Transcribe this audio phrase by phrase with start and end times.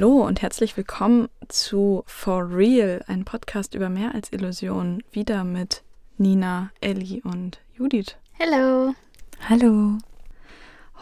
[0.00, 5.02] Hallo und herzlich willkommen zu For Real, ein Podcast über mehr als Illusionen.
[5.12, 5.82] Wieder mit
[6.16, 8.16] Nina, Ellie und Judith.
[8.38, 8.94] Hallo.
[9.46, 9.98] Hallo.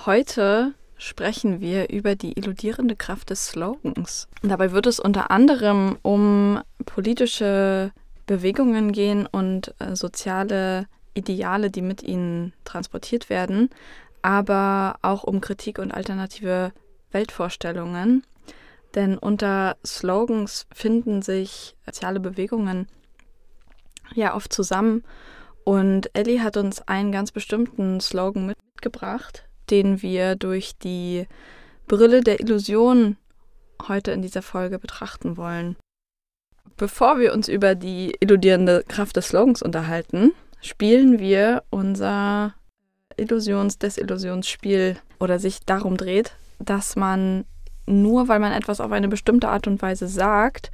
[0.04, 4.26] Heute sprechen wir über die illudierende Kraft des Slogans.
[4.42, 7.92] Dabei wird es unter anderem um politische
[8.26, 13.70] Bewegungen gehen und äh, soziale Ideale, die mit ihnen transportiert werden,
[14.23, 16.73] aber auch um Kritik und alternative
[17.12, 18.24] Weltvorstellungen.
[18.95, 22.88] Denn unter Slogans finden sich soziale Bewegungen
[24.15, 25.05] ja oft zusammen.
[25.65, 31.27] Und Ellie hat uns einen ganz bestimmten Slogan mitgebracht, den wir durch die
[31.87, 33.16] Brille der Illusion
[33.87, 35.77] heute in dieser Folge betrachten wollen.
[36.77, 42.55] Bevor wir uns über die illudierende Kraft des Slogans unterhalten, spielen wir unser
[43.16, 47.45] Illusions-Desillusionsspiel oder sich darum dreht, dass man
[47.88, 50.70] nur weil man etwas auf eine bestimmte Art und Weise sagt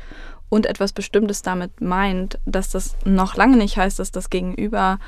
[0.48, 4.98] und etwas Bestimmtes damit meint, dass das noch lange nicht heißt, dass das Gegenüber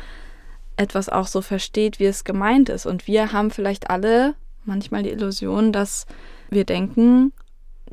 [0.76, 2.86] etwas auch so versteht, wie es gemeint ist.
[2.86, 4.34] Und wir haben vielleicht alle
[4.64, 6.06] manchmal die Illusion, dass
[6.50, 7.32] wir denken,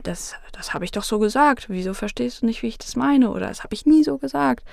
[0.02, 1.70] das, das habe ich doch so gesagt.
[1.70, 3.32] Wieso verstehst du nicht, wie ich das meine?
[3.32, 4.66] Oder das habe ich nie so gesagt.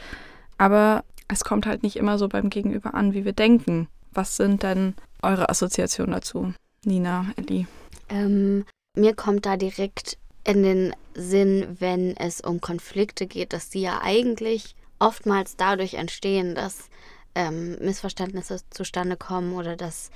[0.58, 3.88] Aber es kommt halt nicht immer so beim Gegenüber an, wie wir denken.
[4.12, 6.52] Was sind denn eure Assoziationen dazu?
[6.84, 7.66] Nina, Ellie?
[8.08, 13.82] Ähm, mir kommt da direkt in den Sinn, wenn es um Konflikte geht, dass die
[13.82, 16.88] ja eigentlich oftmals dadurch entstehen, dass
[17.34, 20.10] ähm, Missverständnisse zustande kommen oder dass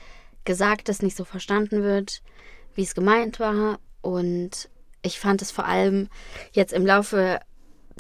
[0.45, 2.23] Gesagtes nicht so verstanden wird,
[2.75, 3.79] wie es gemeint war.
[4.03, 4.69] Und
[5.03, 6.09] ich fand es vor allem
[6.53, 7.41] jetzt im Laufe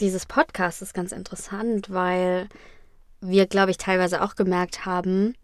[0.00, 2.48] dieses Podcasts ganz interessant, weil
[3.20, 5.34] wir, glaube ich, teilweise auch gemerkt haben,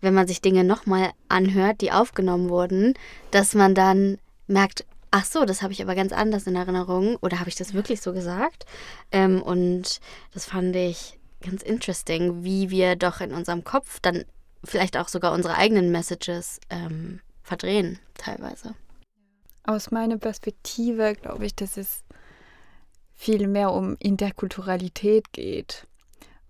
[0.00, 2.94] wenn man sich Dinge nochmal anhört, die aufgenommen wurden,
[3.30, 4.18] dass man dann
[4.50, 7.74] merkt, ach so, das habe ich aber ganz anders in Erinnerung oder habe ich das
[7.74, 8.66] wirklich so gesagt?
[9.12, 10.00] Ähm, und
[10.32, 14.24] das fand ich ganz interesting, wie wir doch in unserem Kopf dann
[14.62, 18.74] vielleicht auch sogar unsere eigenen Messages ähm, verdrehen, teilweise.
[19.64, 22.04] Aus meiner Perspektive glaube ich, dass es
[23.14, 25.86] viel mehr um Interkulturalität geht.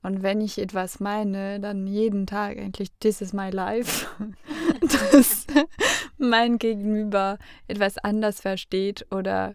[0.02, 4.06] Und wenn ich etwas meine, dann jeden Tag eigentlich, this is my life,
[4.80, 5.46] dass
[6.16, 7.38] mein Gegenüber
[7.68, 9.54] etwas anders versteht oder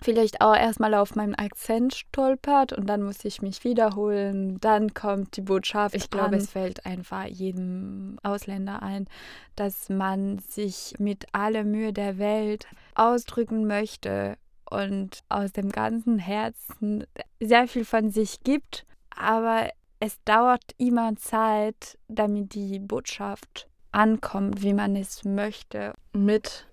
[0.00, 4.58] vielleicht auch erstmal auf meinen Akzent stolpert und dann muss ich mich wiederholen.
[4.60, 5.94] Dann kommt die Botschaft.
[5.94, 6.34] Ich glaube, an.
[6.34, 9.06] es fällt einfach jedem Ausländer ein,
[9.54, 14.36] dass man sich mit aller Mühe der Welt ausdrücken möchte
[14.68, 17.06] und aus dem ganzen Herzen
[17.40, 18.84] sehr viel von sich gibt
[19.16, 25.94] aber es dauert immer Zeit, damit die Botschaft ankommt, wie man es möchte.
[26.12, 26.66] Mit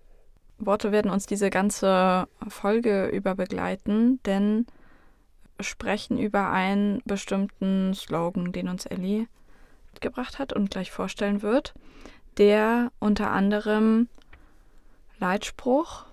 [0.58, 4.66] Worte werden uns diese ganze Folge über begleiten, denn
[5.60, 9.28] sprechen über einen bestimmten Slogan, den uns Ellie
[9.92, 11.74] mitgebracht hat und gleich vorstellen wird,
[12.38, 14.10] der unter anderem
[15.20, 16.06] Leitspruch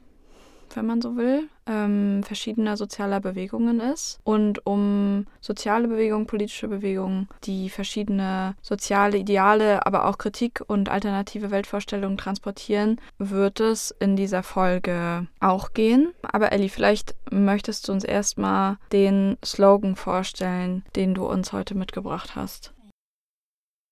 [0.77, 4.19] wenn man so will, ähm, verschiedener sozialer Bewegungen ist.
[4.25, 11.51] Und um soziale Bewegungen, politische Bewegungen, die verschiedene soziale Ideale, aber auch Kritik und alternative
[11.51, 16.13] Weltvorstellungen transportieren, wird es in dieser Folge auch gehen.
[16.23, 22.35] Aber Ellie, vielleicht möchtest du uns erstmal den Slogan vorstellen, den du uns heute mitgebracht
[22.37, 22.73] hast.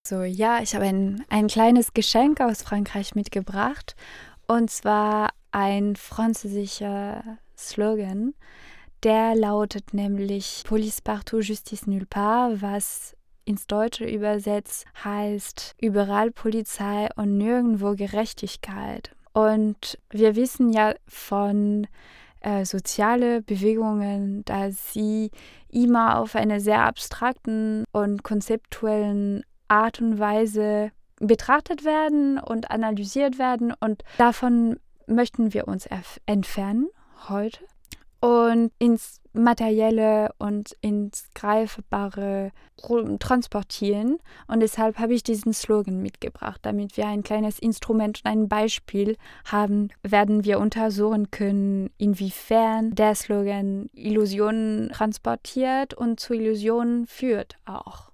[0.07, 3.95] So, ja, ich habe ein, ein kleines Geschenk aus Frankreich mitgebracht.
[4.47, 7.23] Und zwar ein französischer
[7.57, 8.33] Slogan,
[9.03, 13.15] der lautet nämlich Police partout, justice nulle part, was
[13.45, 19.11] ins Deutsche übersetzt heißt überall Polizei und nirgendwo Gerechtigkeit.
[19.33, 21.87] Und wir wissen ja von
[22.41, 25.31] äh, soziale Bewegungen, dass sie
[25.69, 33.73] immer auf eine sehr abstrakten und konzeptuellen Art und Weise betrachtet werden und analysiert werden.
[33.79, 34.79] Und davon
[35.09, 35.87] möchten wir uns
[36.25, 36.89] entfernen
[37.27, 37.59] heute
[38.21, 42.51] und ins Materielle und ins Greifbare
[43.19, 44.17] transportieren.
[44.47, 49.17] Und deshalb habe ich diesen Slogan mitgebracht, damit wir ein kleines Instrument und ein Beispiel
[49.45, 58.08] haben, werden wir untersuchen können, inwiefern der Slogan Illusionen transportiert und zu Illusionen führt auch.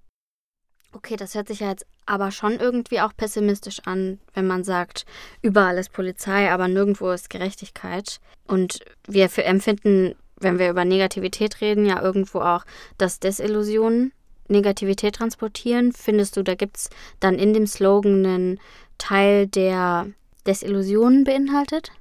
[0.96, 5.06] Okay, das hört sich ja jetzt aber schon irgendwie auch pessimistisch an, wenn man sagt,
[5.42, 8.22] überall ist Polizei, aber nirgendwo ist Gerechtigkeit.
[8.48, 12.64] Und wir empfinden, wenn wir über Negativität reden, ja irgendwo auch,
[12.98, 14.14] dass Desillusionen
[14.48, 15.92] Negativität transportieren.
[15.92, 16.90] Findest du, da gibt es
[17.20, 18.60] dann in dem Slogan einen
[18.98, 20.08] Teil, der
[20.48, 21.92] Desillusionen beinhaltet?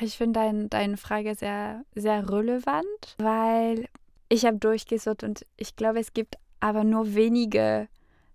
[0.00, 3.88] Ich finde dein, deine Frage sehr, sehr relevant, weil
[4.28, 7.88] ich habe durchgesucht und ich glaube, es gibt aber nur wenige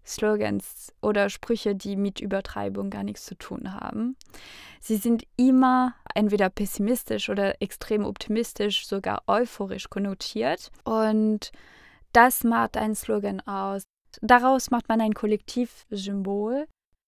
[0.05, 4.15] Slogans oder Sprüche, die mit Übertreibung gar nichts zu tun haben.
[4.81, 10.71] Sie sind immer entweder pessimistisch oder extrem optimistisch, sogar euphorisch konnotiert.
[10.83, 11.51] Und
[12.11, 13.83] das macht ein Slogan aus.
[14.21, 16.67] Daraus macht man ein Kollektivsymbol.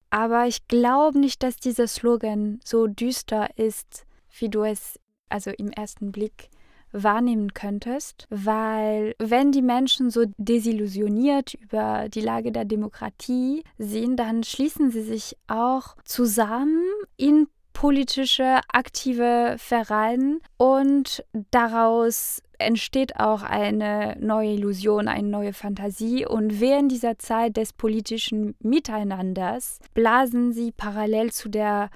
[0.10, 4.06] Aber ich glaube nicht, dass dieser Slogan so düster ist,
[4.40, 5.00] wie du es
[5.30, 6.50] also im ersten Blick
[6.92, 14.44] wahrnehmen könntest, weil wenn die Menschen so desillusioniert über die Lage der Demokratie sind, dann
[14.44, 16.84] schließen sie sich auch zusammen
[17.18, 26.26] in politische aktive Vereine und daraus entsteht auch eine neue Illusion, eine neue Fantasie.
[26.26, 31.90] Und während dieser Zeit des politischen Miteinanders blasen sie parallel zu der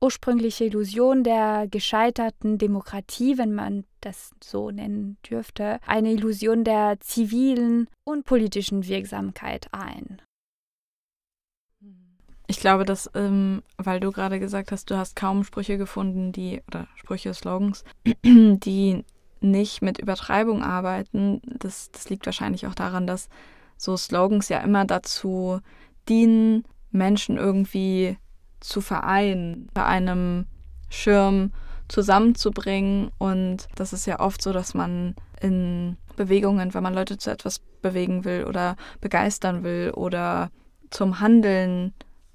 [0.00, 7.88] ursprüngliche Illusion der gescheiterten Demokratie, wenn man das so nennen dürfte, eine Illusion der zivilen
[8.04, 10.22] und politischen Wirksamkeit ein.
[12.46, 16.62] Ich glaube, dass, ähm, weil du gerade gesagt hast, du hast kaum Sprüche gefunden, die,
[16.68, 17.84] oder Sprüche, Slogans,
[18.24, 19.04] die
[19.40, 21.42] nicht mit Übertreibung arbeiten.
[21.58, 23.28] Das, das liegt wahrscheinlich auch daran, dass
[23.76, 25.60] so Slogans ja immer dazu
[26.08, 28.16] dienen, Menschen irgendwie
[28.60, 30.46] zu vereinen, bei einem
[30.88, 31.52] Schirm
[31.88, 33.10] zusammenzubringen.
[33.18, 37.60] Und das ist ja oft so, dass man in Bewegungen, wenn man Leute zu etwas
[37.82, 40.50] bewegen will oder begeistern will oder
[40.90, 41.92] zum Handeln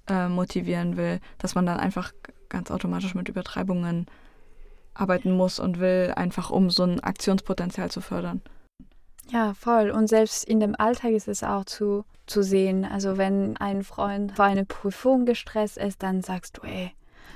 [0.07, 2.11] äh, motivieren will, dass man dann einfach
[2.49, 4.07] ganz automatisch mit Übertreibungen
[4.93, 8.41] arbeiten muss und will, einfach um so ein Aktionspotenzial zu fördern.
[9.29, 9.91] Ja, voll.
[9.91, 12.83] Und selbst in dem Alltag ist es auch zu, zu sehen.
[12.83, 16.91] Also wenn ein Freund vor einer Prüfung gestresst ist, dann sagst du, ey,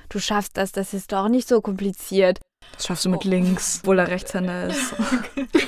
[0.10, 2.40] du schaffst das, das ist doch nicht so kompliziert.
[2.74, 3.30] Das schaffst du mit oh.
[3.30, 4.96] links, obwohl er Rechtshänder ist.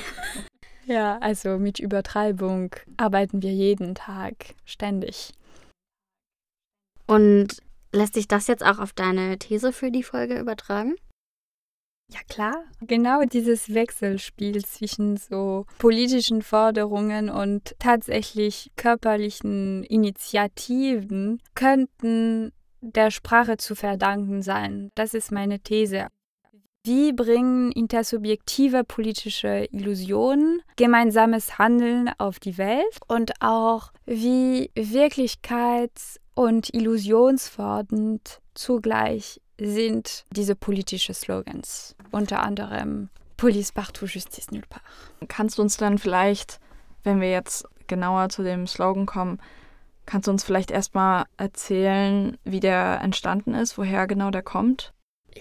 [0.86, 5.32] ja, also mit Übertreibung arbeiten wir jeden Tag, ständig.
[7.06, 7.62] Und
[7.92, 10.94] lässt sich das jetzt auch auf deine These für die Folge übertragen?
[12.10, 23.10] Ja klar, genau dieses Wechselspiel zwischen so politischen Forderungen und tatsächlich körperlichen Initiativen könnten der
[23.10, 24.90] Sprache zu verdanken sein.
[24.94, 26.08] Das ist meine These.
[26.84, 36.72] Wie bringen intersubjektive politische Illusionen gemeinsames Handeln auf die Welt und auch wie wirklichkeits- und
[36.72, 44.82] illusionsfordernd zugleich sind diese politischen Slogans, unter anderem Police partout, Justice nulle part.
[45.28, 46.60] Kannst du uns dann vielleicht,
[47.02, 49.40] wenn wir jetzt genauer zu dem Slogan kommen,
[50.08, 54.94] kannst du uns vielleicht erstmal erzählen, wie der entstanden ist, woher genau der kommt?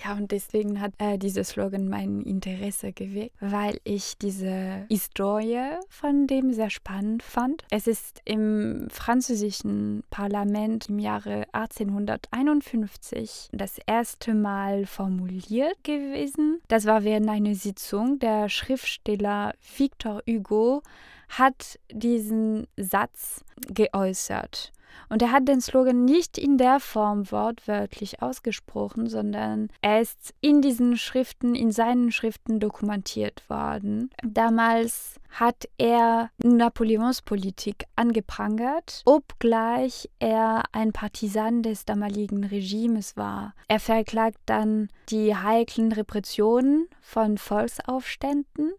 [0.04, 6.28] Ja, und deswegen hat äh, dieser Slogan mein Interesse geweckt, weil ich diese Historie von
[6.28, 7.64] dem sehr spannend fand.
[7.72, 16.62] Es ist im französischen Parlament im Jahre 1851 das erste Mal formuliert gewesen.
[16.68, 18.20] Das war während einer Sitzung.
[18.20, 20.84] Der Schriftsteller Victor Hugo
[21.30, 24.72] hat diesen Satz geäußert.
[25.10, 30.62] Und er hat den Slogan nicht in der Form wortwörtlich ausgesprochen, sondern er ist in
[30.62, 34.10] diesen Schriften, in seinen Schriften dokumentiert worden.
[34.24, 43.54] Damals hat er Napoleons Politik angeprangert, obgleich er ein Partisan des damaligen Regimes war.
[43.68, 48.74] Er verklagt dann die heiklen Repressionen von Volksaufständen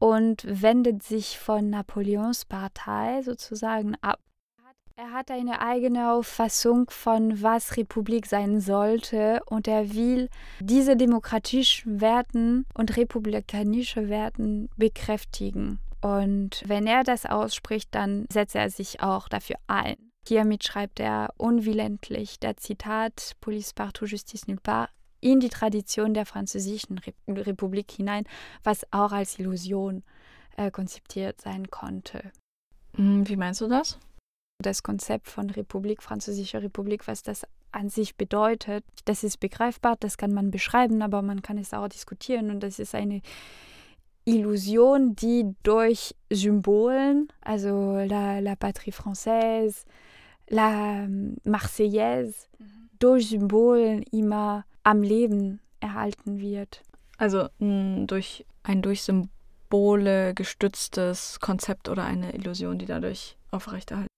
[0.00, 4.18] und wendet sich von Napoleons Partei sozusagen ab.
[4.96, 10.28] Er hat eine eigene Auffassung von, was Republik sein sollte und er will
[10.60, 15.78] diese demokratischen Werten und republikanische Werten bekräftigen.
[16.02, 19.96] Und wenn er das ausspricht, dann setzt er sich auch dafür ein.
[20.26, 26.26] Hiermit schreibt er unwillentlich der Zitat Police partout, justice nulle part in die Tradition der
[26.26, 28.24] französischen Republik hinein,
[28.62, 30.02] was auch als Illusion
[30.56, 32.32] äh, konzipiert sein konnte.
[32.96, 33.98] Hm, wie meinst du das?
[34.62, 40.18] das Konzept von Republik, Französische Republik, was das an sich bedeutet, das ist begreifbar, das
[40.18, 43.22] kann man beschreiben, aber man kann es auch diskutieren und das ist eine
[44.24, 49.84] Illusion, die durch Symbolen, also la, la Patrie Française,
[50.48, 51.06] la
[51.44, 52.64] Marseillaise, mhm.
[52.98, 56.82] durch Symbolen immer am Leben erhalten wird.
[57.18, 64.10] Also mh, durch ein durch Symbole gestütztes Konzept oder eine Illusion, die dadurch aufrechterhalten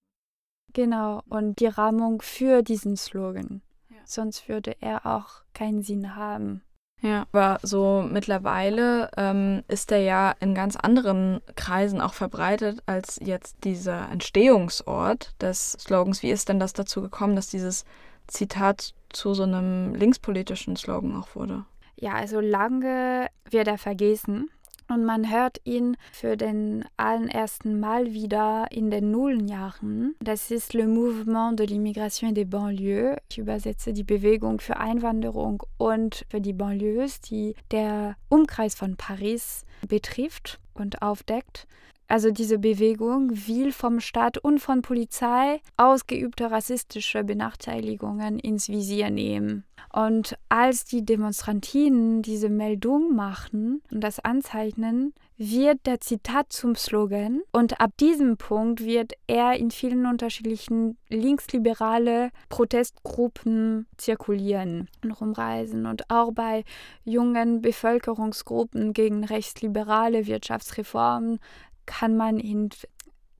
[0.73, 3.61] Genau, und die Rahmung für diesen Slogan.
[3.91, 3.97] Ja.
[4.05, 6.63] Sonst würde er auch keinen Sinn haben.
[7.03, 13.19] Ja, aber so mittlerweile ähm, ist der ja in ganz anderen Kreisen auch verbreitet als
[13.21, 16.23] jetzt dieser Entstehungsort des Slogans.
[16.23, 17.85] Wie ist denn das dazu gekommen, dass dieses
[18.27, 21.65] Zitat zu so einem linkspolitischen Slogan auch wurde?
[21.97, 24.51] Ja, also lange wird er vergessen.
[24.89, 30.15] Und man hört ihn für den allerersten Mal wieder in den Nullenjahren.
[30.21, 33.17] Das ist Le Mouvement de l'Immigration et des Banlieues.
[33.31, 39.65] Ich übersetze die Bewegung für Einwanderung und für die Banlieues, die der Umkreis von Paris
[39.89, 41.67] betrifft und aufdeckt.
[42.13, 49.65] Also diese Bewegung will vom Staat und von Polizei ausgeübte rassistische Benachteiligungen ins Visier nehmen.
[49.95, 57.41] Und als die Demonstrantinnen diese Meldung machen und das anzeichnen, wird der Zitat zum Slogan
[57.51, 66.09] und ab diesem Punkt wird er in vielen unterschiedlichen linksliberale Protestgruppen zirkulieren und rumreisen und
[66.11, 66.65] auch bei
[67.05, 71.41] jungen Bevölkerungsgruppen gegen rechtsliberale Wirtschaftsreformen
[71.87, 72.71] kann man ihn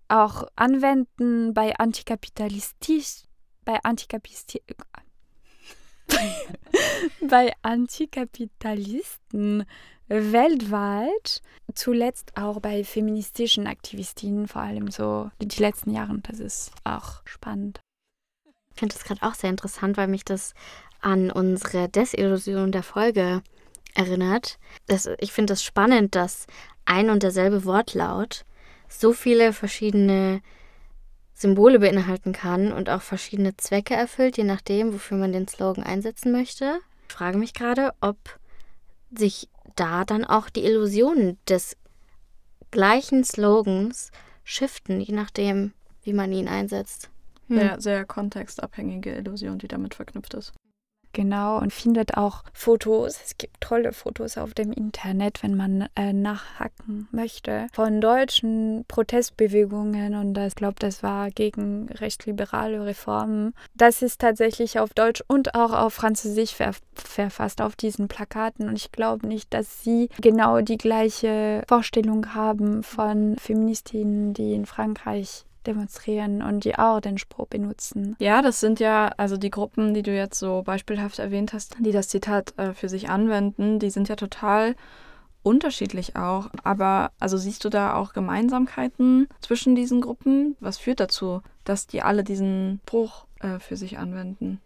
[0.09, 3.23] auch anwenden bei Antikapitalistisch,
[3.65, 4.63] bei Antikapitalistisch
[7.29, 9.65] bei Antikapitalisten
[10.09, 11.43] weltweit,
[11.75, 16.19] zuletzt auch bei feministischen Aktivistinnen, vor allem so die letzten Jahre.
[16.23, 17.81] Das ist auch spannend.
[18.75, 20.55] Ich finde das gerade auch sehr interessant, weil mich das
[21.01, 23.43] an unsere Desillusion der Folge
[23.95, 24.59] erinnert.
[24.87, 26.47] Das, ich finde das spannend, dass
[26.85, 28.45] ein und derselbe Wortlaut
[28.89, 30.41] so viele verschiedene
[31.35, 36.33] Symbole beinhalten kann und auch verschiedene Zwecke erfüllt, je nachdem, wofür man den Slogan einsetzen
[36.33, 36.79] möchte.
[37.09, 38.17] Ich frage mich gerade, ob
[39.17, 41.77] sich da dann auch die Illusionen des
[42.71, 44.11] gleichen Slogans
[44.45, 45.73] shiften, je nachdem,
[46.03, 47.11] wie man ihn einsetzt.
[47.49, 47.59] Hm.
[47.59, 50.53] Sehr, sehr kontextabhängige Illusion, die damit verknüpft ist.
[51.13, 53.19] Genau, und findet auch Fotos.
[53.25, 60.15] Es gibt tolle Fotos auf dem Internet, wenn man äh, nachhacken möchte, von deutschen Protestbewegungen.
[60.15, 63.55] Und ich glaube, das war gegen rechtsliberale Reformen.
[63.75, 68.69] Das ist tatsächlich auf Deutsch und auch auf Französisch ver verfasst auf diesen Plakaten.
[68.69, 74.67] Und ich glaube nicht, dass sie genau die gleiche Vorstellung haben von Feministinnen, die in
[74.67, 78.17] Frankreich demonstrieren und die auch den Spruch benutzen.
[78.19, 81.93] Ja, das sind ja, also die Gruppen, die du jetzt so beispielhaft erwähnt hast, die
[81.93, 84.75] das Zitat äh, für sich anwenden, die sind ja total
[85.43, 86.49] unterschiedlich auch.
[86.63, 90.57] Aber also siehst du da auch Gemeinsamkeiten zwischen diesen Gruppen?
[90.61, 94.61] Was führt dazu, dass die alle diesen Spruch äh, für sich anwenden?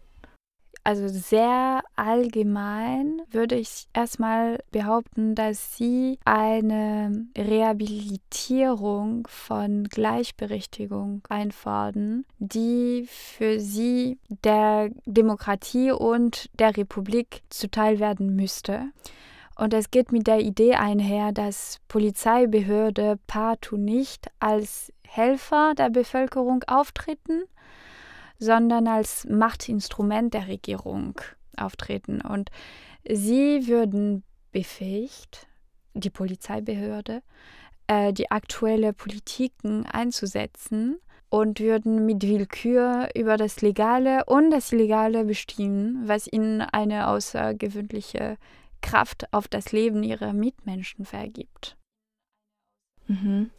[0.87, 13.05] Also sehr allgemein würde ich erstmal behaupten, dass sie eine Rehabilitierung von Gleichberechtigung einfordern, die
[13.05, 18.85] für sie der Demokratie und der Republik zuteil werden müsste.
[19.57, 26.63] Und es geht mit der Idee einher, dass Polizeibehörde partout nicht als Helfer der Bevölkerung
[26.65, 27.43] auftreten,
[28.39, 31.19] sondern als Machtinstrument der Regierung
[31.57, 32.21] auftreten.
[32.21, 32.49] Und
[33.07, 35.47] sie würden befähigt,
[35.93, 37.21] die Polizeibehörde,
[37.87, 40.97] äh, die aktuelle Politiken einzusetzen
[41.29, 48.37] und würden mit Willkür über das Legale und das Illegale bestimmen, was ihnen eine außergewöhnliche
[48.81, 51.77] Kraft auf das Leben ihrer Mitmenschen vergibt.
[53.07, 53.51] Mhm.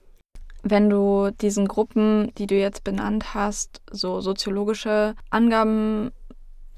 [0.63, 6.11] Wenn du diesen Gruppen, die du jetzt benannt hast, so soziologische Angaben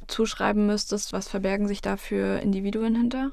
[0.06, 3.32] zuschreiben müsstest, was verbergen sich da für Individuen hinter?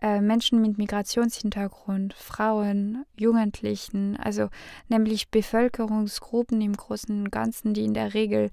[0.00, 4.48] Äh, Menschen mit Migrationshintergrund, Frauen, Jugendlichen, also
[4.88, 8.50] nämlich Bevölkerungsgruppen im Großen und Ganzen, die in der Regel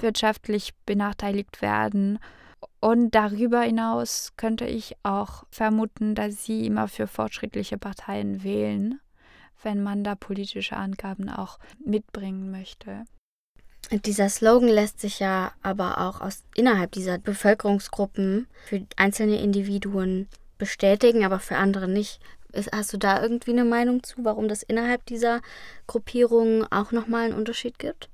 [0.00, 2.20] wirtschaftlich benachteiligt werden.
[2.78, 9.00] Und darüber hinaus könnte ich auch vermuten, dass sie immer für fortschrittliche Parteien wählen
[9.62, 13.04] wenn man da politische Angaben auch mitbringen möchte.
[13.90, 21.24] Dieser Slogan lässt sich ja aber auch aus innerhalb dieser Bevölkerungsgruppen für einzelne Individuen bestätigen,
[21.24, 22.20] aber für andere nicht.
[22.72, 25.40] Hast du da irgendwie eine Meinung zu, warum das innerhalb dieser
[25.86, 28.08] Gruppierung auch nochmal einen Unterschied gibt?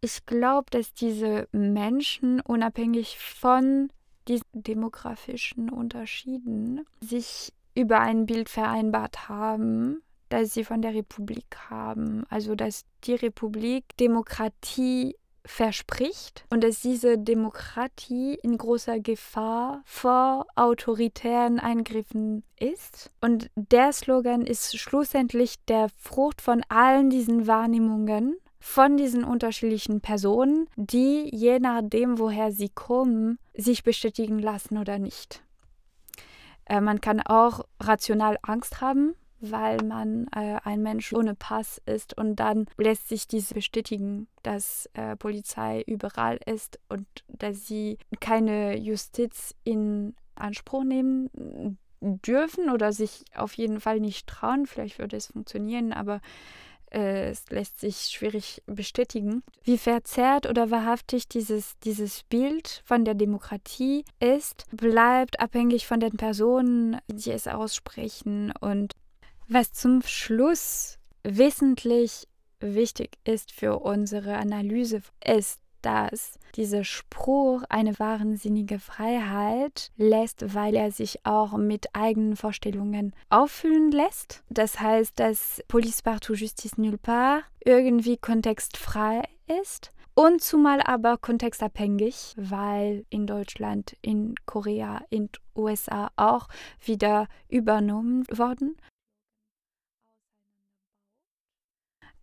[0.00, 3.90] Ich glaube, dass diese Menschen unabhängig von
[4.28, 12.24] diesen demografischen Unterschieden sich über ein Bild vereinbart haben, dass sie von der Republik haben.
[12.28, 21.60] Also dass die Republik Demokratie verspricht und dass diese Demokratie in großer Gefahr vor autoritären
[21.60, 23.10] Eingriffen ist.
[23.20, 30.68] Und der Slogan ist schlussendlich der Frucht von allen diesen Wahrnehmungen von diesen unterschiedlichen Personen,
[30.74, 35.44] die je nachdem, woher sie kommen, sich bestätigen lassen oder nicht.
[36.64, 39.14] Äh, man kann auch rational Angst haben,
[39.50, 44.88] weil man äh, ein Mensch ohne Pass ist und dann lässt sich diese bestätigen, dass
[44.94, 53.24] äh, Polizei überall ist und dass sie keine Justiz in Anspruch nehmen dürfen oder sich
[53.34, 54.66] auf jeden Fall nicht trauen.
[54.66, 56.20] Vielleicht würde es funktionieren, aber
[56.90, 59.42] äh, es lässt sich schwierig bestätigen.
[59.64, 66.16] Wie verzerrt oder wahrhaftig dieses, dieses Bild von der Demokratie ist, bleibt abhängig von den
[66.16, 68.52] Personen, die es aussprechen.
[68.60, 68.94] Und
[69.48, 72.28] was zum Schluss wesentlich
[72.60, 80.90] wichtig ist für unsere Analyse, ist, dass dieser Spruch eine wahnsinnige Freiheit lässt, weil er
[80.90, 84.42] sich auch mit eigenen Vorstellungen auffüllen lässt.
[84.48, 89.22] Das heißt, dass Police partout, Justice nulle part irgendwie kontextfrei
[89.62, 89.92] ist.
[90.18, 96.48] Und zumal aber kontextabhängig, weil in Deutschland, in Korea, in USA auch
[96.82, 98.76] wieder übernommen worden.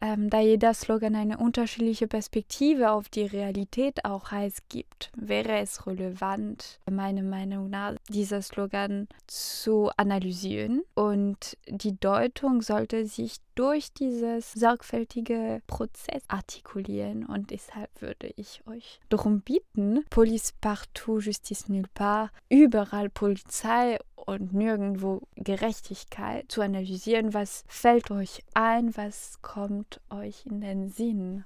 [0.03, 5.87] Ähm, da jeder Slogan eine unterschiedliche Perspektive auf die Realität auch heiß gibt, wäre es
[5.87, 10.83] relevant, meiner Meinung nach, dieser Slogan zu analysieren.
[10.93, 17.25] Und die Deutung sollte sich durch dieses sorgfältige Prozess artikulieren.
[17.25, 24.53] Und deshalb würde ich euch darum bieten, Police partout, Justice nulle part, überall Polizei und
[24.53, 27.33] nirgendwo Gerechtigkeit zu analysieren.
[27.33, 28.95] Was fällt euch ein?
[28.95, 31.45] Was kommt euch in den Sinn?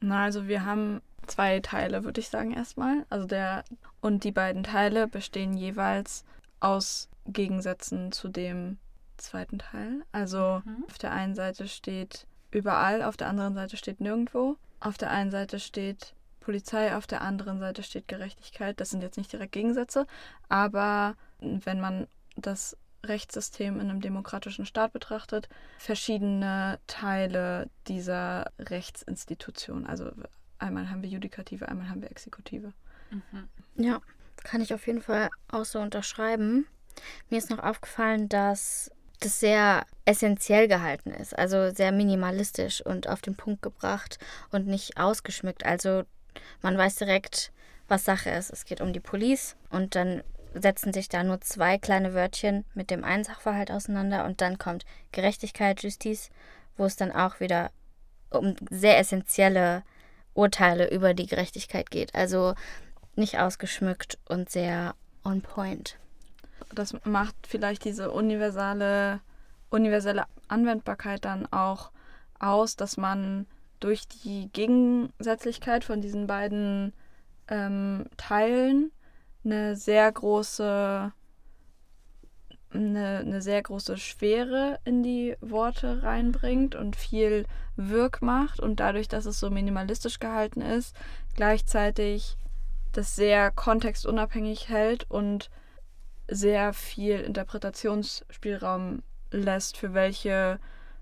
[0.00, 3.04] Na, also wir haben zwei Teile, würde ich sagen, erstmal.
[3.10, 3.64] Also der
[4.00, 6.24] und die beiden Teile bestehen jeweils
[6.60, 8.78] aus Gegensätzen zu dem
[9.16, 10.02] zweiten Teil.
[10.12, 10.84] Also mhm.
[10.88, 14.56] auf der einen Seite steht überall, auf der anderen Seite steht nirgendwo.
[14.80, 16.14] Auf der einen Seite steht
[16.46, 18.78] Polizei, auf der anderen Seite steht Gerechtigkeit.
[18.78, 20.06] Das sind jetzt nicht direkt Gegensätze,
[20.48, 22.06] aber wenn man
[22.36, 29.86] das Rechtssystem in einem demokratischen Staat betrachtet, verschiedene Teile dieser Rechtsinstitution.
[29.86, 30.12] Also
[30.60, 32.72] einmal haben wir Judikative, einmal haben wir Exekutive.
[33.10, 33.48] Mhm.
[33.74, 34.00] Ja,
[34.44, 36.64] kann ich auf jeden Fall auch so unterschreiben.
[37.28, 43.20] Mir ist noch aufgefallen, dass das sehr essentiell gehalten ist, also sehr minimalistisch und auf
[43.20, 44.20] den Punkt gebracht
[44.52, 45.66] und nicht ausgeschmückt.
[45.66, 46.04] Also
[46.62, 47.52] man weiß direkt,
[47.88, 48.50] was Sache ist.
[48.50, 50.22] Es geht um die Police und dann
[50.54, 54.84] setzen sich da nur zwei kleine Wörtchen mit dem einen Sachverhalt auseinander und dann kommt
[55.12, 56.30] Gerechtigkeit, Justiz,
[56.76, 57.70] wo es dann auch wieder
[58.30, 59.82] um sehr essentielle
[60.34, 62.14] Urteile über die Gerechtigkeit geht.
[62.14, 62.54] Also
[63.14, 64.94] nicht ausgeschmückt und sehr
[65.24, 65.98] on point.
[66.74, 69.20] Das macht vielleicht diese universale,
[69.70, 71.90] universelle Anwendbarkeit dann auch
[72.38, 73.46] aus, dass man
[73.80, 76.92] durch die Gegensätzlichkeit von diesen beiden
[77.48, 78.92] ähm, Teilen
[79.44, 81.12] eine sehr große
[82.72, 89.08] eine, eine sehr große Schwere in die Worte reinbringt und viel Wirk macht und dadurch,
[89.08, 90.94] dass es so minimalistisch gehalten ist,
[91.34, 92.36] gleichzeitig
[92.92, 95.50] das sehr kontextunabhängig hält und
[96.28, 100.58] sehr viel Interpretationsspielraum lässt, für welche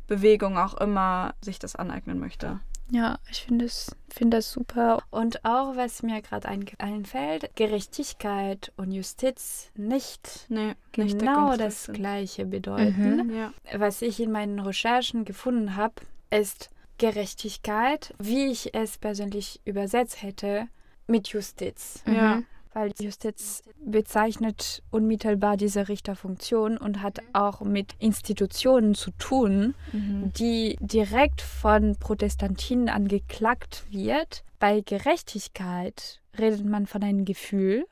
[0.06, 2.60] Bewegung auch immer sich das aneignen möchte.
[2.90, 5.02] Ja, ich finde es find das super.
[5.10, 12.44] Und auch, was mir gerade einfällt, Gerechtigkeit und Justiz nicht, nee, nicht genau das Gleiche
[12.44, 13.28] bedeuten.
[13.28, 13.52] Mhm, ja.
[13.78, 15.94] Was ich in meinen Recherchen gefunden habe,
[16.30, 20.68] ist Gerechtigkeit, wie ich es persönlich übersetzt hätte,
[21.06, 22.02] mit Justiz.
[22.06, 22.42] Ja.
[22.74, 30.32] Mhm weil Justiz bezeichnet unmittelbar diese Richterfunktion und hat auch mit Institutionen zu tun, mhm.
[30.36, 34.44] die direkt von Protestantinen angeklagt wird.
[34.58, 37.86] Bei Gerechtigkeit redet man von einem Gefühl.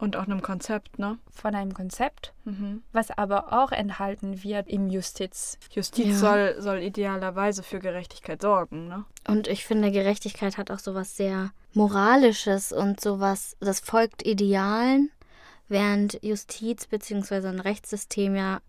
[0.00, 1.18] Und auch einem Konzept, ne?
[1.30, 2.82] Von einem Konzept, mhm.
[2.92, 5.58] was aber auch enthalten wird im Justiz.
[5.70, 6.14] Justiz ja.
[6.14, 9.04] soll, soll idealerweise für Gerechtigkeit sorgen, ne?
[9.28, 15.10] Und ich finde, Gerechtigkeit hat auch sowas sehr Moralisches und sowas, das folgt Idealen,
[15.68, 17.48] während Justiz bzw.
[17.48, 18.60] ein Rechtssystem ja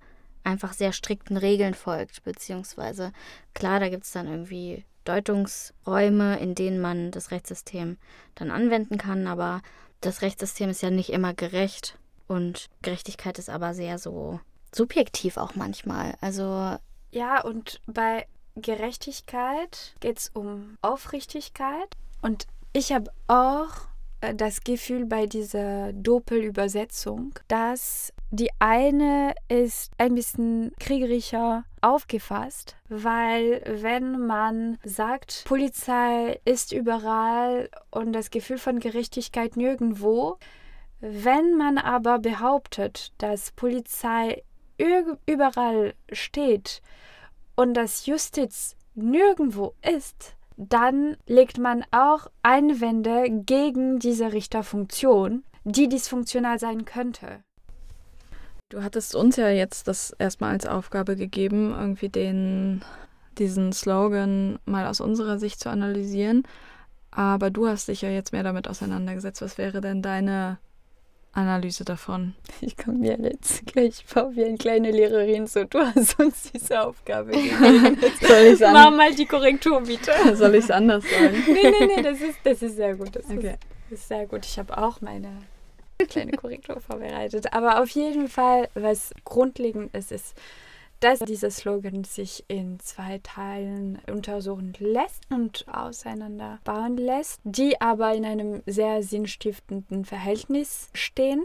[0.44, 3.12] einfach sehr strikten Regeln folgt, beziehungsweise
[3.54, 7.98] klar, da gibt es dann irgendwie Deutungsräume, in denen man das Rechtssystem
[8.36, 9.62] dann anwenden kann, aber
[10.02, 14.40] das Rechtssystem ist ja nicht immer gerecht und Gerechtigkeit ist aber sehr so
[14.74, 16.16] subjektiv auch manchmal.
[16.22, 16.78] Also
[17.12, 23.70] ja, und bei Gerechtigkeit geht es um Aufrichtigkeit und ich habe auch
[24.22, 33.62] äh, das Gefühl bei dieser Doppelübersetzung, dass die eine ist ein bisschen kriegerischer aufgefasst, weil
[33.82, 40.38] wenn man sagt, Polizei ist überall und das Gefühl von Gerechtigkeit nirgendwo,
[41.00, 44.44] wenn man aber behauptet, dass Polizei
[44.78, 46.82] überall steht
[47.56, 56.60] und dass Justiz nirgendwo ist, dann legt man auch Einwände gegen diese Richterfunktion, die dysfunktional
[56.60, 57.44] sein könnte.
[58.70, 62.84] Du hattest uns ja jetzt das erstmal als Aufgabe gegeben, irgendwie den,
[63.38, 66.44] diesen Slogan mal aus unserer Sicht zu analysieren.
[67.12, 69.44] Aber du hast dich ja jetzt mehr damit auseinandergesetzt.
[69.44, 70.58] Was wäre denn deine
[71.34, 72.36] Analyse davon?
[72.62, 76.82] Ich komme mir jetzt gleich vor wie eine kleine Lehrerin, so du hast uns diese
[76.82, 77.98] Aufgabe gegeben.
[78.58, 80.12] Soll Mach mal die Korrektur bitte.
[80.36, 81.44] Soll ich es anders sagen?
[81.48, 83.16] nee, nee, nee, das ist, das ist sehr gut.
[83.16, 83.54] Das, okay.
[83.54, 84.46] ist, das ist sehr gut.
[84.46, 85.30] Ich habe auch meine
[86.08, 87.52] kleine Korrektur vorbereitet.
[87.52, 90.36] Aber auf jeden Fall, was grundlegend ist, ist,
[91.04, 98.26] dass dieser Slogan sich in zwei Teilen untersuchen lässt und auseinanderbauen lässt, die aber in
[98.26, 101.44] einem sehr sinnstiftenden Verhältnis stehen.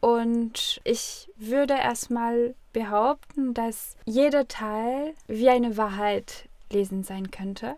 [0.00, 7.76] Und ich würde erstmal behaupten, dass jeder Teil wie eine Wahrheit lesen sein könnte,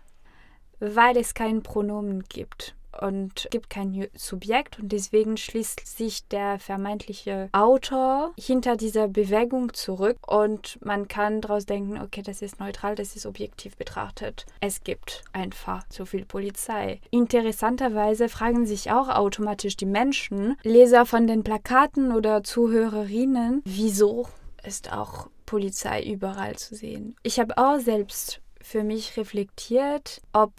[0.81, 7.49] weil es kein Pronomen gibt und gibt kein Subjekt und deswegen schließt sich der vermeintliche
[7.53, 13.17] Autor hinter dieser Bewegung zurück und man kann daraus denken, okay, das ist neutral, das
[13.17, 14.47] ist objektiv betrachtet.
[14.61, 17.01] Es gibt einfach zu viel Polizei.
[17.11, 24.27] Interessanterweise fragen sich auch automatisch die Menschen, Leser von den Plakaten oder Zuhörerinnen, wieso
[24.65, 27.17] ist auch Polizei überall zu sehen.
[27.23, 30.53] Ich habe auch selbst für mich reflektiert, ob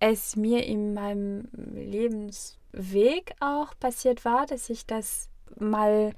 [0.00, 5.28] es mir in meinem Lebensweg auch passiert war, dass ich das
[5.58, 6.12] mal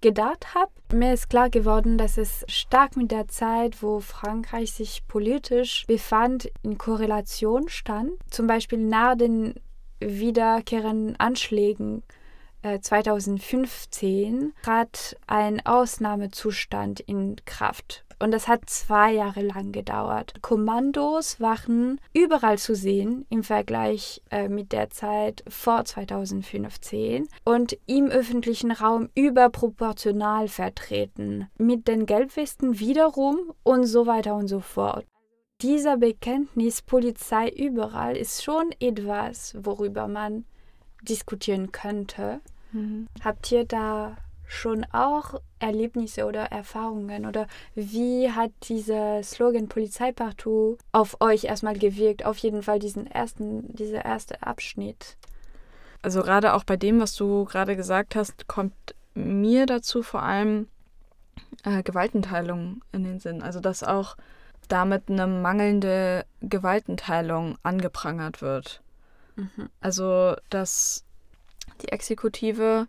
[0.00, 0.70] gedacht habe.
[0.92, 6.50] Mir ist klar geworden, dass es stark mit der Zeit, wo Frankreich sich politisch befand,
[6.62, 8.12] in Korrelation stand.
[8.30, 9.54] Zum Beispiel nach den
[10.00, 12.02] wiederkehrenden Anschlägen
[12.80, 18.04] 2015 äh, trat ein Ausnahmezustand in Kraft.
[18.18, 20.34] Und das hat zwei Jahre lang gedauert.
[20.40, 28.06] Kommandos waren überall zu sehen im Vergleich äh, mit der Zeit vor 2015 und im
[28.06, 31.48] öffentlichen Raum überproportional vertreten.
[31.58, 35.04] Mit den Gelbwesten wiederum und so weiter und so fort.
[35.60, 40.44] Dieser Bekenntnis Polizei überall ist schon etwas, worüber man
[41.02, 42.40] diskutieren könnte.
[42.74, 43.06] Mhm.
[43.22, 50.76] Habt ihr da schon auch Erlebnisse oder Erfahrungen oder wie hat dieser Slogan Polizei partout
[50.92, 52.26] auf euch erstmal gewirkt?
[52.26, 55.16] Auf jeden Fall diesen ersten, dieser erste Abschnitt.
[56.02, 58.74] Also gerade auch bei dem, was du gerade gesagt hast, kommt
[59.14, 60.68] mir dazu vor allem
[61.64, 63.42] äh, Gewaltenteilung in den Sinn.
[63.42, 64.16] Also dass auch
[64.68, 68.82] damit eine mangelnde Gewaltenteilung angeprangert wird.
[69.36, 69.70] Mhm.
[69.80, 71.04] Also dass
[71.82, 72.86] die Exekutive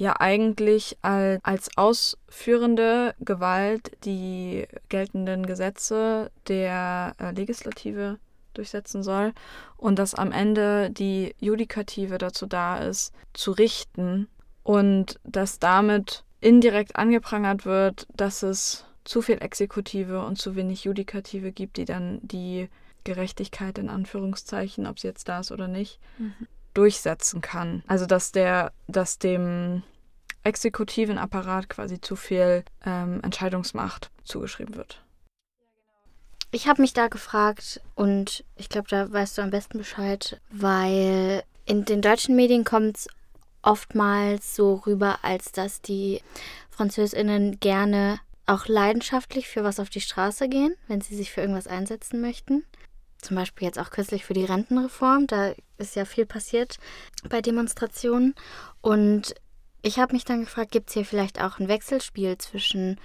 [0.00, 8.18] ja eigentlich als, als ausführende Gewalt die geltenden Gesetze der äh, Legislative
[8.54, 9.34] durchsetzen soll
[9.76, 14.26] und dass am Ende die Judikative dazu da ist, zu richten
[14.62, 21.52] und dass damit indirekt angeprangert wird, dass es zu viel Exekutive und zu wenig Judikative
[21.52, 22.70] gibt, die dann die
[23.04, 26.48] Gerechtigkeit in Anführungszeichen, ob sie jetzt da ist oder nicht, mhm
[26.80, 27.82] durchsetzen kann.
[27.86, 29.82] Also dass der, dass dem
[30.44, 35.02] exekutiven Apparat quasi zu viel ähm, Entscheidungsmacht zugeschrieben wird.
[36.52, 41.42] Ich habe mich da gefragt und ich glaube, da weißt du am besten Bescheid, weil
[41.66, 43.08] in den deutschen Medien kommt es
[43.60, 46.22] oftmals so rüber, als dass die
[46.70, 51.66] Französinnen gerne auch leidenschaftlich für was auf die Straße gehen, wenn sie sich für irgendwas
[51.66, 52.64] einsetzen möchten
[53.22, 55.26] zum Beispiel jetzt auch kürzlich für die Rentenreform.
[55.26, 56.78] Da ist ja viel passiert
[57.28, 58.34] bei Demonstrationen.
[58.80, 59.34] Und
[59.82, 62.98] ich habe mich dann gefragt, gibt es hier vielleicht auch ein Wechselspiel zwischen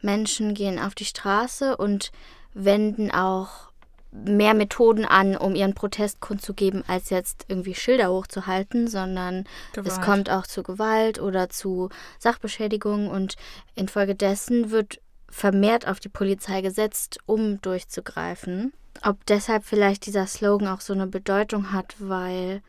[0.00, 2.10] Menschen gehen auf die Straße und
[2.54, 3.72] wenden auch
[4.12, 9.86] mehr Methoden an, um ihren Protest kundzugeben, als jetzt irgendwie Schilder hochzuhalten, sondern Gewalt.
[9.86, 13.36] es kommt auch zu Gewalt oder zu Sachbeschädigung und
[13.74, 15.00] infolgedessen wird
[15.32, 21.06] vermehrt auf die Polizei gesetzt, um durchzugreifen ob deshalb vielleicht dieser Slogan auch so eine
[21.06, 22.62] Bedeutung hat, weil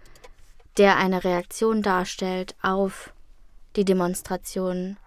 [0.78, 3.14] der eine Reaktion darstellt auf
[3.76, 4.98] die Demonstration.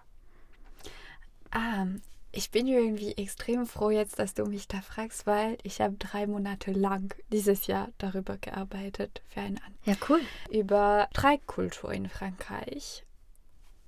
[1.51, 1.87] Ah,
[2.31, 6.27] ich bin irgendwie extrem froh jetzt, dass du mich da fragst, weil ich habe drei
[6.27, 10.21] Monate lang dieses Jahr darüber gearbeitet für einen Ja, cool.
[10.51, 13.03] Über Streikkultur in Frankreich.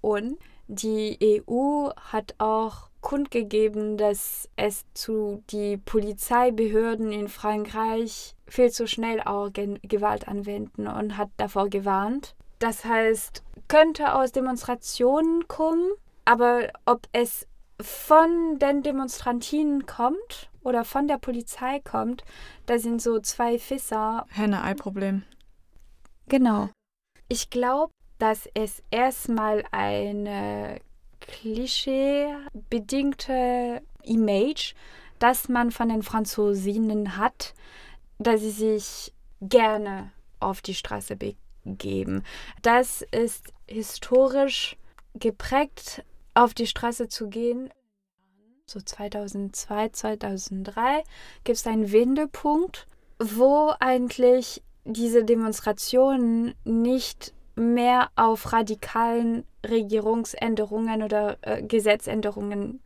[0.01, 8.88] Und die EU hat auch kundgegeben, dass es zu die Polizeibehörden in Frankreich viel zu
[8.88, 12.35] schnell auch Gewalt anwenden und hat davor gewarnt.
[12.59, 15.91] Das heißt, könnte aus Demonstrationen kommen,
[16.25, 17.47] aber ob es
[17.81, 22.25] von den Demonstrantinnen kommt oder von der Polizei kommt,
[22.65, 24.25] da sind so zwei Fisser.
[24.29, 25.23] Henne-Ei-Problem.
[26.27, 26.69] Genau.
[27.29, 30.81] Ich glaube, dass es erstmal eine
[31.29, 34.73] klischeebedingte Image,
[35.19, 37.53] das man von den Franzosinnen hat,
[38.17, 42.23] dass sie sich gerne auf die Straße begeben.
[42.61, 44.77] Das ist historisch
[45.13, 47.69] geprägt, auf die Straße zu gehen.
[48.65, 51.03] So 2002, 2003
[51.43, 52.87] gibt es einen Wendepunkt,
[53.19, 62.81] wo eigentlich diese Demonstrationen nicht mehr auf radikalen Regierungsänderungen oder äh, Gesetzänderungen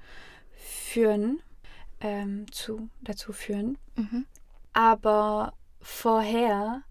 [0.55, 1.41] führen,
[2.01, 3.77] ähm, zu, dazu führen.
[3.95, 4.25] Mhm.
[4.73, 6.81] Aber vorher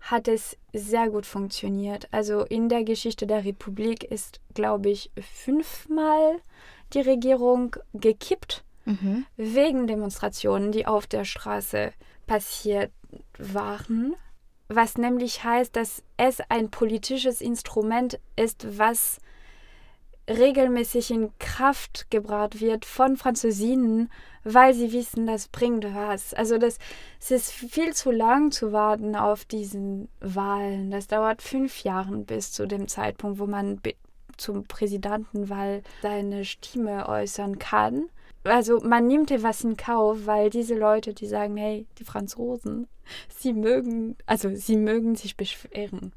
[0.00, 2.08] hat es sehr gut funktioniert.
[2.12, 6.40] Also in der Geschichte der Republik ist, glaube ich, fünfmal
[6.92, 9.26] die Regierung gekippt mhm.
[9.36, 11.92] wegen Demonstrationen, die auf der Straße
[12.26, 12.92] passiert
[13.38, 14.14] waren
[14.68, 19.18] was nämlich heißt, dass es ein politisches Instrument ist, was
[20.28, 24.10] regelmäßig in Kraft gebracht wird von Französinnen,
[24.42, 26.34] weil sie wissen, das bringt was.
[26.34, 26.78] Also das,
[27.20, 30.90] es ist viel zu lang zu warten auf diesen Wahlen.
[30.90, 33.80] Das dauert fünf Jahre bis zu dem Zeitpunkt, wo man
[34.36, 38.08] zum Präsidentenwahl seine Stimme äußern kann.
[38.46, 42.88] Also man nimmt ja was in Kauf, weil diese Leute, die sagen, hey, die Franzosen,
[43.28, 46.12] sie mögen, also sie mögen sich beschweren.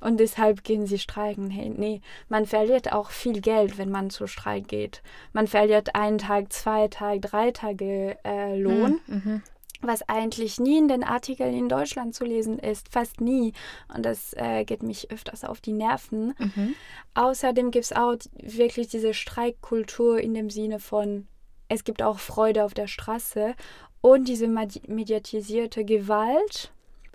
[0.00, 1.50] Und deshalb gehen sie streiken.
[1.50, 5.02] Hey, nee, man verliert auch viel Geld, wenn man zu Streik geht.
[5.32, 9.00] Man verliert einen Tag, zwei Tage, drei Tage äh, Lohn.
[9.06, 9.42] Mhm, mhm.
[9.80, 13.52] Was eigentlich nie in den Artikeln in Deutschland zu lesen ist, fast nie.
[13.94, 16.34] Und das äh, geht mich öfters auf die Nerven.
[16.38, 16.74] Mhm.
[17.14, 21.28] Außerdem gibt es auch wirklich diese Streikkultur in dem Sinne von,
[21.68, 23.54] es gibt auch Freude auf der Straße
[24.00, 26.72] und diese mediatisierte Gewalt,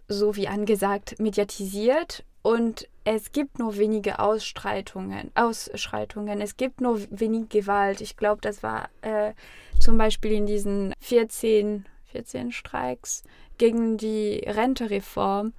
[0.08, 6.42] so wie angesagt, mediatisiert und es gibt nur wenige Ausstreitungen, Ausschreitungen.
[6.42, 8.02] Es gibt nur wenig Gewalt.
[8.02, 9.34] Ich glaube, das war äh,
[9.80, 13.24] zum Beispiel in diesen 14, 14 Streiks
[13.58, 15.54] gegen die Rentereform.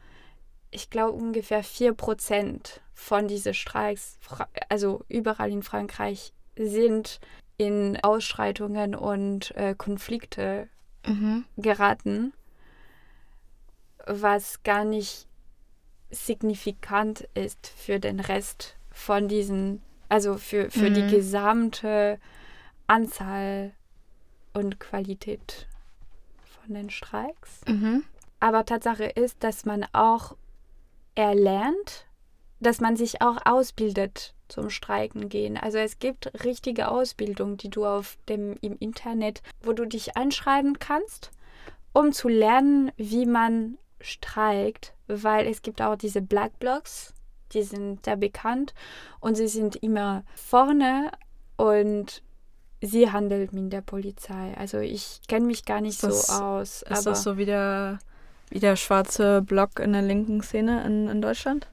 [0.71, 4.19] Ich glaube, ungefähr 4% von diesen Streiks,
[4.69, 7.19] also überall in Frankreich, sind
[7.57, 10.69] in Ausschreitungen und äh, Konflikte
[11.07, 11.45] mhm.
[11.57, 12.33] geraten,
[14.07, 15.27] was gar nicht
[16.11, 20.95] signifikant ist für den Rest von diesen, also für, für mhm.
[20.95, 22.19] die gesamte
[22.87, 23.73] Anzahl
[24.53, 25.67] und Qualität
[26.45, 27.61] von den Streiks.
[27.67, 28.05] Mhm.
[28.41, 30.37] Aber Tatsache ist, dass man auch
[31.15, 32.07] erlernt,
[32.61, 35.57] dass man sich auch ausbildet zum Streiken gehen.
[35.57, 40.79] Also es gibt richtige Ausbildung, die du auf dem im Internet, wo du dich anschreiben
[40.79, 41.33] kannst,
[41.93, 47.15] um zu lernen, wie man streikt, weil es gibt auch diese Black Blocs,
[47.53, 48.75] die sind sehr bekannt
[49.19, 51.11] und sie sind immer vorne
[51.57, 52.23] und
[52.81, 54.55] sie handelt mit der Polizei.
[54.57, 56.83] Also ich kenne mich gar nicht das, so aus.
[56.83, 57.99] Ist das so wie der,
[58.51, 61.69] wie der schwarze Block in der linken Szene in, in Deutschland?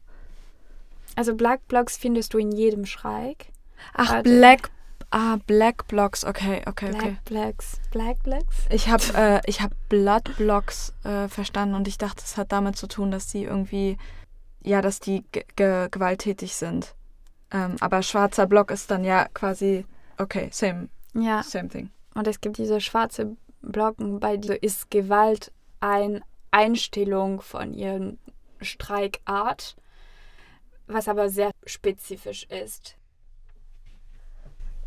[1.16, 3.52] Also Black Blocks findest du in jedem Schreik.
[3.94, 4.72] Ach, also, Black
[5.14, 7.18] Ah, Black Blocks, okay, okay, Black okay.
[7.26, 8.66] Blacks, Black Blacks?
[8.70, 12.78] Ich habe äh, ich hab Blood Blocks äh, verstanden und ich dachte, es hat damit
[12.78, 13.98] zu tun, dass sie irgendwie,
[14.64, 15.26] ja, dass die
[15.58, 16.96] gewalttätig sind.
[17.52, 19.86] Ähm, aber schwarzer Block ist dann ja quasi,
[20.18, 21.44] okay, same, ja.
[21.44, 21.90] same thing.
[22.16, 26.22] Und es gibt diese schwarze Blocken, bei dir ist Gewalt eine
[26.52, 28.18] Einstellung von ihren
[28.62, 29.76] Streikart
[30.94, 32.96] was aber sehr spezifisch ist.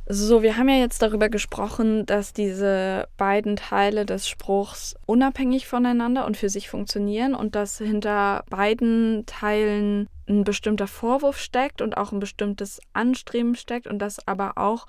[0.06, 6.26] So, wir haben ja jetzt darüber gesprochen, dass diese beiden Teile des Spruchs unabhängig voneinander
[6.26, 12.12] und für sich funktionieren und dass hinter beiden Teilen ein bestimmter Vorwurf steckt und auch
[12.12, 14.86] ein bestimmtes Anstreben steckt und dass aber auch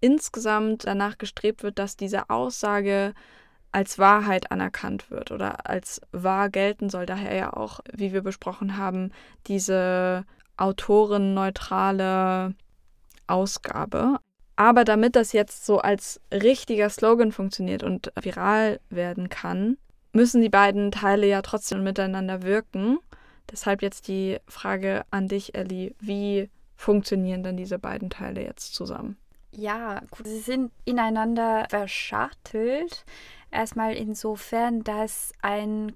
[0.00, 3.14] insgesamt danach gestrebt wird, dass diese Aussage
[3.72, 7.04] als Wahrheit anerkannt wird oder als wahr gelten soll.
[7.04, 9.10] Daher ja auch, wie wir besprochen haben,
[9.48, 10.24] diese
[10.56, 12.54] autorenneutrale
[13.26, 14.18] Ausgabe.
[14.56, 19.76] Aber damit das jetzt so als richtiger Slogan funktioniert und viral werden kann,
[20.12, 22.98] müssen die beiden Teile ja trotzdem miteinander wirken.
[23.50, 25.94] Deshalb jetzt die Frage an dich, Ellie.
[26.00, 29.16] Wie funktionieren dann diese beiden Teile jetzt zusammen?
[29.52, 33.04] Ja, gut, sie sind ineinander verschachtelt.
[33.50, 35.92] Erstmal insofern, dass ein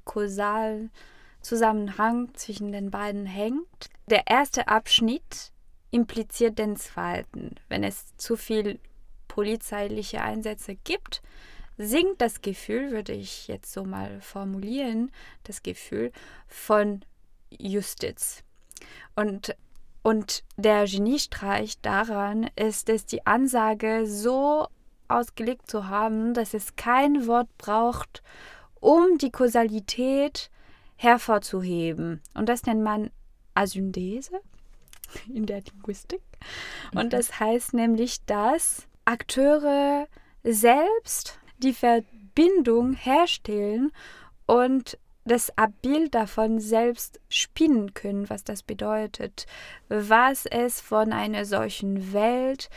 [1.40, 3.88] Kausalzusammenhang zwischen den beiden hängt.
[4.06, 5.52] Der erste Abschnitt
[5.90, 7.56] impliziert den zweiten.
[7.68, 8.78] Wenn es zu viel
[9.26, 11.22] polizeiliche Einsätze gibt,
[11.78, 15.10] sinkt das Gefühl, würde ich jetzt so mal formulieren,
[15.44, 16.12] das Gefühl
[16.46, 17.04] von
[17.50, 18.44] Justiz.
[19.16, 19.56] Und,
[20.02, 24.68] und der Geniestreich daran ist es, die Ansage so
[25.08, 28.22] ausgelegt zu haben, dass es kein Wort braucht,
[28.80, 30.50] um die Kausalität
[31.00, 32.20] hervorzuheben.
[32.34, 33.10] Und das nennt man
[33.54, 34.40] Asynthese
[35.34, 36.20] in der Linguistik.
[36.94, 37.10] Und mhm.
[37.10, 40.06] das heißt nämlich, dass Akteure
[40.44, 43.92] selbst die Verbindung herstellen
[44.46, 49.46] und das Abbild davon selbst spinnen können, was das bedeutet,
[49.88, 52.68] was es von einer solchen Welt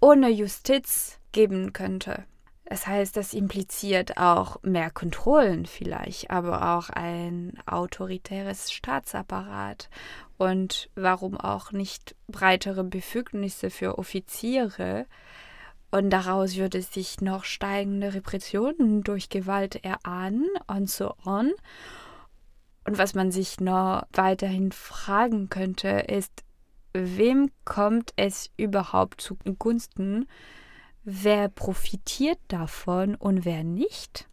[0.00, 2.24] ohne Justiz geben könnte.
[2.72, 9.90] Das heißt, das impliziert auch mehr Kontrollen vielleicht, aber auch ein autoritäres Staatsapparat
[10.38, 15.04] und warum auch nicht breitere Befugnisse für Offiziere.
[15.90, 21.52] Und daraus würde sich noch steigende Repressionen durch Gewalt erahnen und so on.
[22.86, 26.42] Und was man sich noch weiterhin fragen könnte, ist,
[26.94, 30.26] wem kommt es überhaupt zugunsten?
[31.04, 34.28] Wer profitiert davon und wer nicht?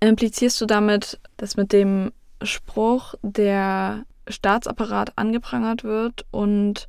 [0.00, 6.88] Implizierst du damit, dass mit dem Spruch der Staatsapparat angeprangert wird und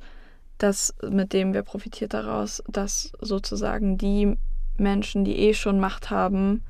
[0.58, 4.36] dass mit dem wer profitiert daraus, dass sozusagen die
[4.76, 6.62] Menschen, die eh schon Macht haben,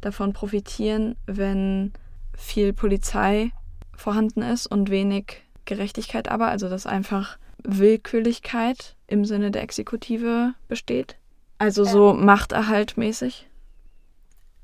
[0.00, 1.92] davon profitieren, wenn
[2.34, 3.50] viel Polizei
[3.94, 11.16] vorhanden ist und wenig Gerechtigkeit aber, also dass einfach Willkürlichkeit im Sinne der Exekutive besteht.
[11.58, 12.24] Also so ähm.
[12.24, 13.48] Machterhaltmäßig.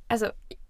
[0.09, 0.27] Also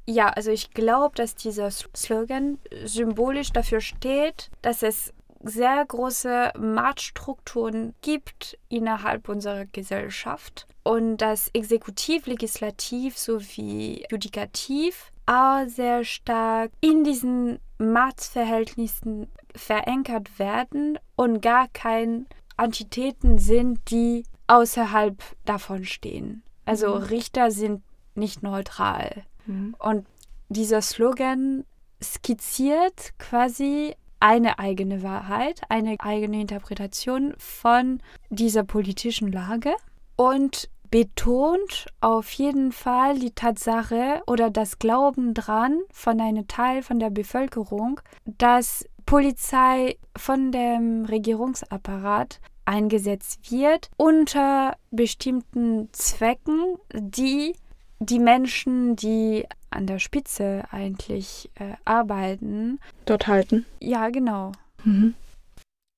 [0.07, 5.13] ja, also ich glaube, dass dieser Slogan symbolisch dafür steht, dass es
[5.45, 16.05] sehr große Machtstrukturen gibt innerhalb unserer Gesellschaft und dass Exekutiv, Legislativ sowie Judikativ auch sehr
[16.05, 22.27] stark in diesen Machtverhältnissen verankert werden und gar kein
[22.63, 26.43] Antitheten sind, die außerhalb davon stehen.
[26.65, 27.03] Also mhm.
[27.03, 27.83] Richter sind
[28.15, 29.25] nicht neutral.
[29.47, 29.75] Mhm.
[29.79, 30.07] Und
[30.49, 31.65] dieser Slogan
[32.03, 39.75] skizziert quasi eine eigene Wahrheit, eine eigene Interpretation von dieser politischen Lage
[40.17, 47.01] und betont auf jeden Fall die Tatsache oder das Glauben dran von einem Teil von
[47.01, 57.55] der Bevölkerung, dass Polizei von dem Regierungsapparat eingesetzt wird unter bestimmten Zwecken, die
[57.99, 62.81] die Menschen, die an der Spitze eigentlich äh, arbeiten.
[63.05, 63.65] Dort halten.
[63.81, 64.53] Ja, genau.
[64.85, 65.15] Mhm.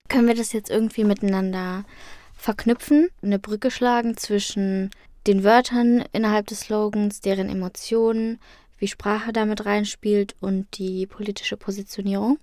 [0.08, 1.84] Können wir das jetzt irgendwie miteinander
[2.36, 4.90] verknüpfen, eine Brücke schlagen zwischen
[5.26, 8.38] den Wörtern innerhalb des Slogans, deren Emotionen,
[8.78, 12.38] wie Sprache damit reinspielt und die politische Positionierung?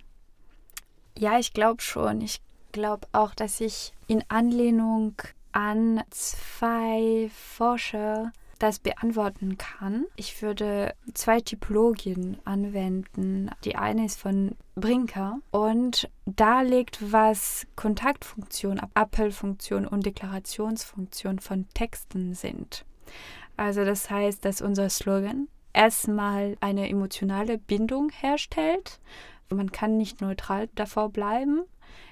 [1.16, 2.20] Ja, ich glaube schon.
[2.20, 2.40] Ich
[2.72, 5.14] glaube auch, dass ich in Anlehnung
[5.52, 10.06] an zwei Forscher das beantworten kann.
[10.14, 13.50] Ich würde zwei Typologien anwenden.
[13.64, 22.34] Die eine ist von Brinker und da liegt, was Kontaktfunktion, Appellfunktion und Deklarationsfunktion von Texten
[22.34, 22.84] sind.
[23.56, 29.00] Also das heißt, dass unser Slogan erstmal eine emotionale Bindung herstellt.
[29.50, 31.62] Man kann nicht neutral davor bleiben.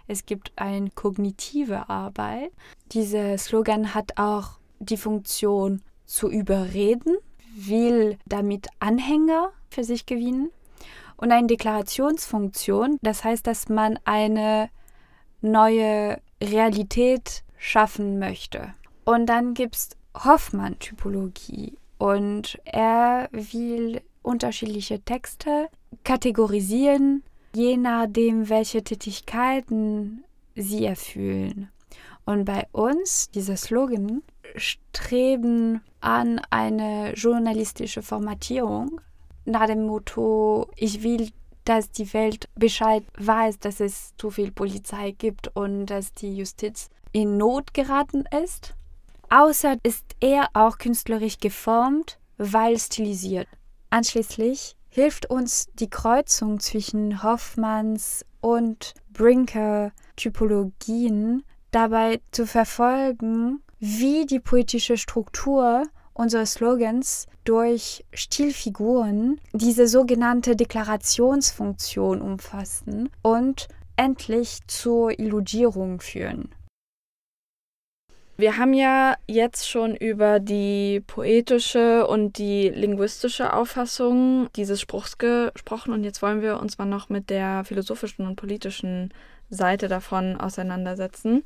[0.07, 2.53] Es gibt eine kognitive Arbeit.
[2.93, 7.17] Dieser Slogan hat auch die Funktion zu überreden,
[7.55, 10.51] will damit Anhänger für sich gewinnen
[11.17, 14.71] und eine Deklarationsfunktion, das heißt, dass man eine
[15.43, 18.75] neue Realität schaffen möchte.
[19.05, 25.69] Und dann gibt es Hoffmann-Typologie und er will unterschiedliche Texte
[26.05, 27.23] kategorisieren,
[27.55, 30.25] je nachdem, welche Tätigkeiten
[30.55, 31.71] sie erfüllen.
[32.25, 34.23] Und bei uns, dieser Slogan,
[34.57, 39.01] streben an eine journalistische Formatierung
[39.45, 41.31] nach dem Motto, ich will,
[41.65, 46.89] dass die Welt Bescheid weiß, dass es zu viel Polizei gibt und dass die Justiz
[47.13, 48.75] in Not geraten ist.
[49.29, 53.47] Außer ist er auch künstlerisch geformt, weil stilisiert.
[53.91, 64.97] Anschließend hilft uns die Kreuzung zwischen Hoffmanns und Brinker-Typologien dabei zu verfolgen, wie die politische
[64.97, 76.51] Struktur unserer Slogans durch Stilfiguren diese sogenannte Deklarationsfunktion umfassen und endlich zur Illudierung führen.
[78.41, 85.93] Wir haben ja jetzt schon über die poetische und die linguistische Auffassung dieses Spruchs gesprochen
[85.93, 89.13] und jetzt wollen wir uns mal noch mit der philosophischen und politischen
[89.51, 91.45] Seite davon auseinandersetzen.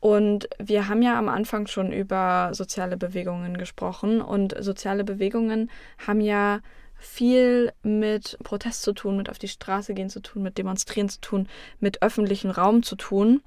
[0.00, 5.70] Und wir haben ja am Anfang schon über soziale Bewegungen gesprochen und soziale Bewegungen
[6.04, 6.58] haben ja
[6.98, 11.20] viel mit Protest zu tun, mit auf die Straße gehen zu tun, mit Demonstrieren zu
[11.20, 13.44] tun, mit öffentlichem Raum zu tun,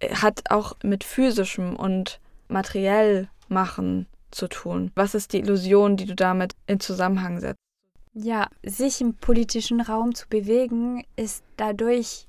[0.00, 4.90] hat auch mit physischem und materiell machen zu tun.
[4.94, 7.58] Was ist die Illusion, die du damit in Zusammenhang setzt?
[8.12, 12.26] Ja, sich im politischen Raum zu bewegen, ist dadurch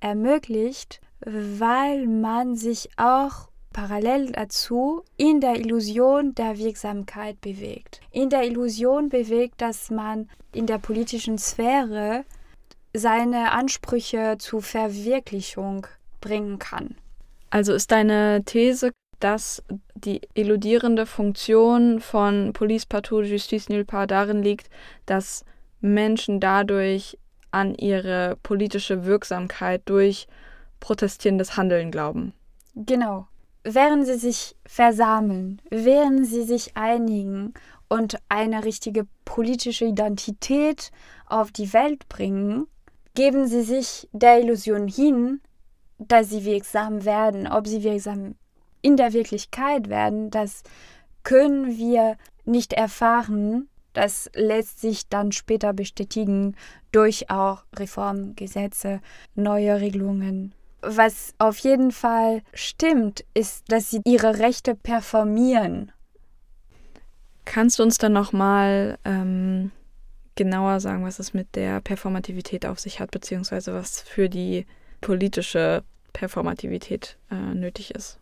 [0.00, 8.00] ermöglicht, weil man sich auch parallel dazu in der Illusion der Wirksamkeit bewegt.
[8.10, 12.24] In der Illusion bewegt, dass man in der politischen Sphäre
[12.94, 15.86] seine Ansprüche zur Verwirklichung
[16.22, 16.96] bringen kann.
[17.50, 19.62] Also ist deine These, dass
[19.94, 24.68] die illudierende Funktion von Police Partout Justice Nulle Part darin liegt,
[25.06, 25.44] dass
[25.80, 27.18] Menschen dadurch
[27.50, 30.26] an ihre politische Wirksamkeit durch
[30.80, 32.32] protestierendes Handeln glauben.
[32.74, 33.26] Genau.
[33.64, 37.54] Während sie sich versammeln, während sie sich einigen
[37.88, 40.90] und eine richtige politische Identität
[41.26, 42.66] auf die Welt bringen,
[43.14, 45.40] geben sie sich der Illusion hin,
[45.98, 47.46] dass sie wirksam werden.
[47.46, 48.36] Ob sie wirksam
[48.82, 50.62] in der Wirklichkeit werden, das
[51.22, 53.68] können wir nicht erfahren.
[53.92, 56.54] Das lässt sich dann später bestätigen
[56.92, 59.00] durch auch Reformgesetze,
[59.34, 60.54] neue Regelungen
[60.86, 65.92] was auf jeden Fall stimmt, ist, dass sie ihre Rechte performieren.
[67.44, 69.70] Kannst du uns dann nochmal ähm,
[70.34, 74.66] genauer sagen, was es mit der Performativität auf sich hat, beziehungsweise was für die
[75.00, 78.18] politische Performativität äh, nötig ist?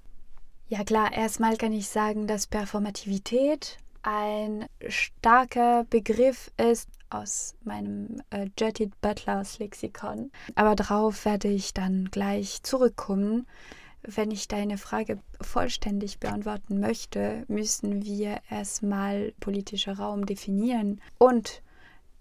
[0.74, 8.48] Ja klar, erstmal kann ich sagen, dass Performativität ein starker Begriff ist aus meinem äh,
[8.58, 10.32] Jetted Butlers Lexikon.
[10.56, 13.46] Aber darauf werde ich dann gleich zurückkommen.
[14.02, 21.62] Wenn ich deine Frage vollständig beantworten möchte, müssen wir erstmal politischer Raum definieren und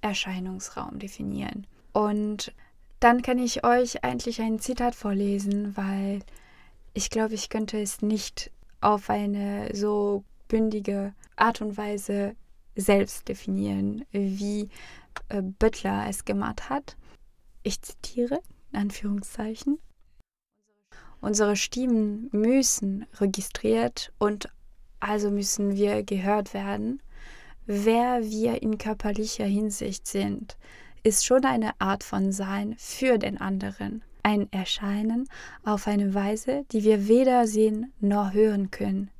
[0.01, 1.65] Erscheinungsraum definieren.
[1.91, 2.53] Und
[2.99, 6.19] dann kann ich euch eigentlich ein Zitat vorlesen, weil
[6.93, 12.35] ich glaube, ich könnte es nicht auf eine so bündige Art und Weise
[12.75, 14.69] selbst definieren, wie
[15.29, 16.97] äh, Butler es gemacht hat.
[17.63, 18.41] Ich zitiere,
[18.71, 19.79] Anführungszeichen.
[21.21, 24.49] Unsere Stimmen müssen registriert und
[24.99, 27.01] also müssen wir gehört werden.
[27.65, 30.57] Wer wir in körperlicher Hinsicht sind,
[31.03, 35.27] ist schon eine Art von Sein für den anderen, ein Erscheinen
[35.63, 39.11] auf eine Weise, die wir weder sehen noch hören können.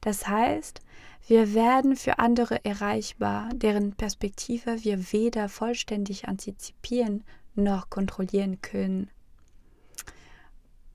[0.00, 0.80] Das heißt,
[1.26, 7.24] wir werden für andere erreichbar, deren Perspektive wir weder vollständig antizipieren
[7.54, 9.10] noch kontrollieren können.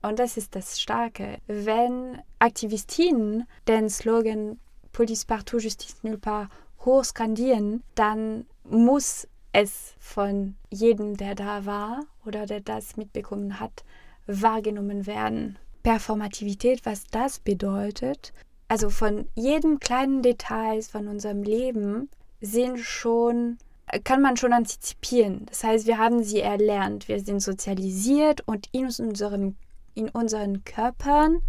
[0.02, 1.38] Und das ist das Starke.
[1.46, 4.58] Wenn Aktivistinnen den Slogan
[4.92, 6.50] Police partout, Justice nulle part
[6.80, 13.84] hoch skandieren, dann muss es von jedem, der da war oder der das mitbekommen hat,
[14.26, 15.58] wahrgenommen werden.
[15.82, 18.32] Performativität, was das bedeutet,
[18.68, 23.58] also von jedem kleinen Detail von unserem Leben sind schon
[24.02, 25.44] kann man schon antizipieren.
[25.46, 29.56] Das heißt, wir haben sie erlernt, wir sind sozialisiert und in unserem
[29.94, 31.42] in unseren Körpern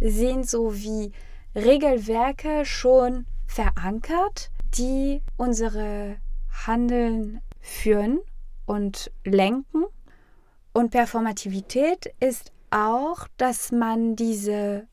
[0.00, 1.12] sind so wie
[1.54, 6.16] Regelwerke schon verankert, die unsere
[6.66, 8.20] Handeln führen
[8.66, 9.84] und lenken.
[10.72, 14.86] Und Performativität ist auch, dass man diese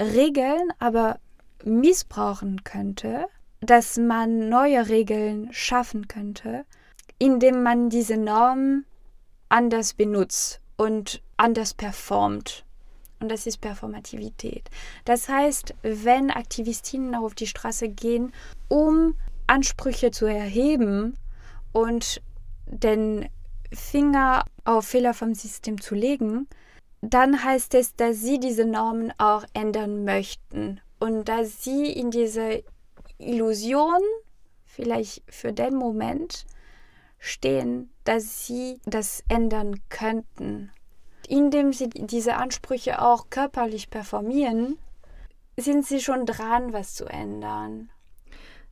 [0.00, 1.18] Regeln aber
[1.64, 3.26] missbrauchen könnte,
[3.60, 6.64] dass man neue Regeln schaffen könnte,
[7.18, 8.84] indem man diese Norm
[9.48, 12.64] anders benutzt und anders performt.
[13.20, 14.68] Und das ist Performativität.
[15.04, 18.32] Das heißt, wenn Aktivistinnen auf die Straße gehen,
[18.68, 19.14] um
[19.52, 21.18] Ansprüche zu erheben
[21.72, 22.22] und
[22.64, 23.28] den
[23.70, 26.48] Finger auf Fehler vom System zu legen,
[27.02, 32.64] dann heißt es, dass sie diese Normen auch ändern möchten und dass sie in diese
[33.18, 34.00] Illusion,
[34.64, 36.46] vielleicht für den Moment,
[37.18, 40.72] stehen, dass sie das ändern könnten.
[41.28, 44.78] Indem sie diese Ansprüche auch körperlich performieren,
[45.58, 47.90] sind sie schon dran, was zu ändern.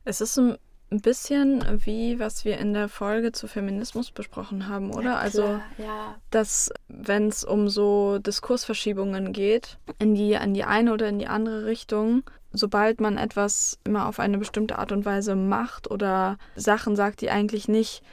[0.03, 0.57] Es ist ein
[0.99, 5.11] bisschen wie was wir in der Folge zu Feminismus besprochen haben, oder?
[5.11, 6.15] Ja, also, ja.
[6.31, 11.27] dass wenn es um so Diskursverschiebungen geht, in die, in die eine oder in die
[11.27, 16.97] andere Richtung, sobald man etwas immer auf eine bestimmte Art und Weise macht oder Sachen
[16.97, 18.03] sagt, die eigentlich nicht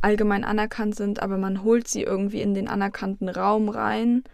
[0.00, 4.24] allgemein anerkannt sind, aber man holt sie irgendwie in den anerkannten Raum rein,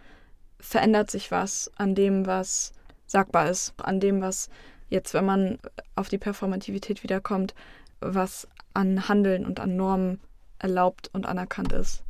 [0.59, 2.71] verändert sich was an dem, was
[3.05, 4.49] sagbar ist, an dem, was
[4.89, 5.59] jetzt, wenn man
[5.95, 7.53] auf die Performativität wiederkommt,
[7.99, 10.19] was an Handeln und an Normen
[10.59, 12.03] erlaubt und anerkannt ist.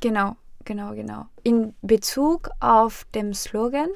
[0.00, 1.26] Genau, genau, genau.
[1.42, 3.88] In Bezug auf den Slogan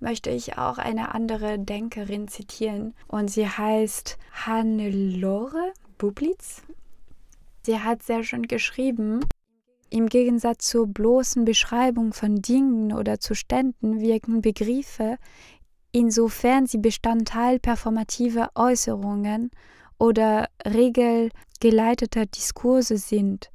[0.00, 6.62] möchte ich auch eine andere Denkerin zitieren und sie heißt Hannelore Bublitz.
[7.62, 9.20] Sie hat sehr schön geschrieben,
[9.90, 15.18] im Gegensatz zur bloßen Beschreibung von Dingen oder Zuständen wirken Begriffe,
[15.92, 19.50] insofern sie Bestandteil performativer Äußerungen
[19.98, 23.50] oder regelgeleiteter Diskurse sind,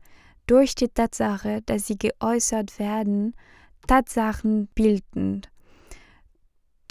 [0.48, 3.36] durch die Tatsache, dass sie geäußert werden,
[3.88, 5.50] Tatsachen bildend.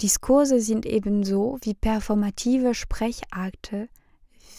[0.01, 3.87] Diskurse sind ebenso wie performative Sprechakte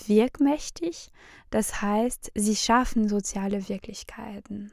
[0.06, 1.10] wirkmächtig,
[1.50, 4.72] das heißt, sie schaffen soziale Wirklichkeiten.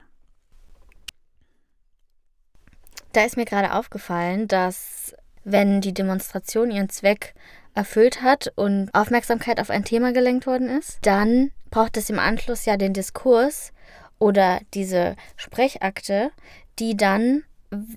[3.12, 5.14] Da ist mir gerade aufgefallen, dass
[5.44, 7.34] wenn die Demonstration ihren Zweck
[7.76, 12.66] erfüllt hat und Aufmerksamkeit auf ein Thema gelenkt worden ist, dann braucht es im Anschluss
[12.66, 13.74] ja den Diskurs
[14.20, 16.32] oder diese Sprechakte,
[16.80, 17.44] die dann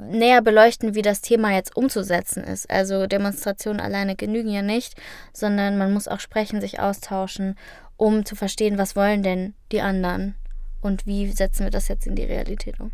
[0.00, 2.70] näher beleuchten, wie das Thema jetzt umzusetzen ist.
[2.70, 4.94] Also Demonstrationen alleine genügen ja nicht,
[5.34, 7.56] sondern man muss auch sprechen, sich austauschen,
[7.98, 10.34] um zu verstehen, was wollen denn die anderen
[10.80, 12.92] und wie setzen wir das jetzt in die Realität um.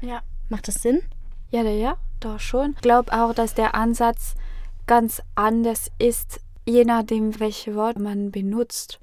[0.00, 0.22] Ja.
[0.48, 1.02] Macht das Sinn?
[1.50, 2.72] Ja, ja, doch schon.
[2.76, 4.34] Ich glaube auch, dass der Ansatz
[4.86, 9.00] ganz anders ist, je nachdem, welche Worte man benutzt.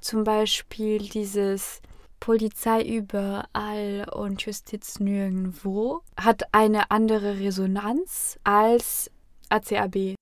[0.00, 1.80] Zum Beispiel dieses
[2.20, 9.10] Polizei überall und Justiz nirgendwo hat eine andere Resonanz als
[9.48, 10.14] ACAB.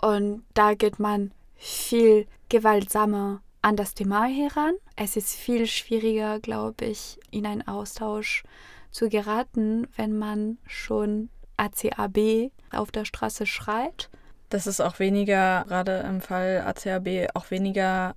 [0.00, 4.74] Und da geht man viel gewaltsamer an das Thema heran.
[4.96, 8.42] Es ist viel schwieriger, glaube ich, in einen Austausch
[8.90, 11.30] zu geraten, wenn man schon
[11.62, 14.10] ACAB auf der Straße schreit.
[14.48, 18.14] Das ist auch weniger, gerade im Fall ACAB, auch weniger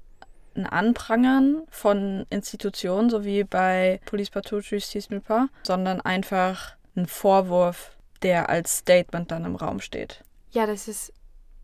[0.55, 7.91] ein Anprangern von Institutionen, so wie bei Police Partout Justice Part, sondern einfach ein Vorwurf,
[8.21, 10.23] der als Statement dann im Raum steht.
[10.51, 11.13] Ja, das ist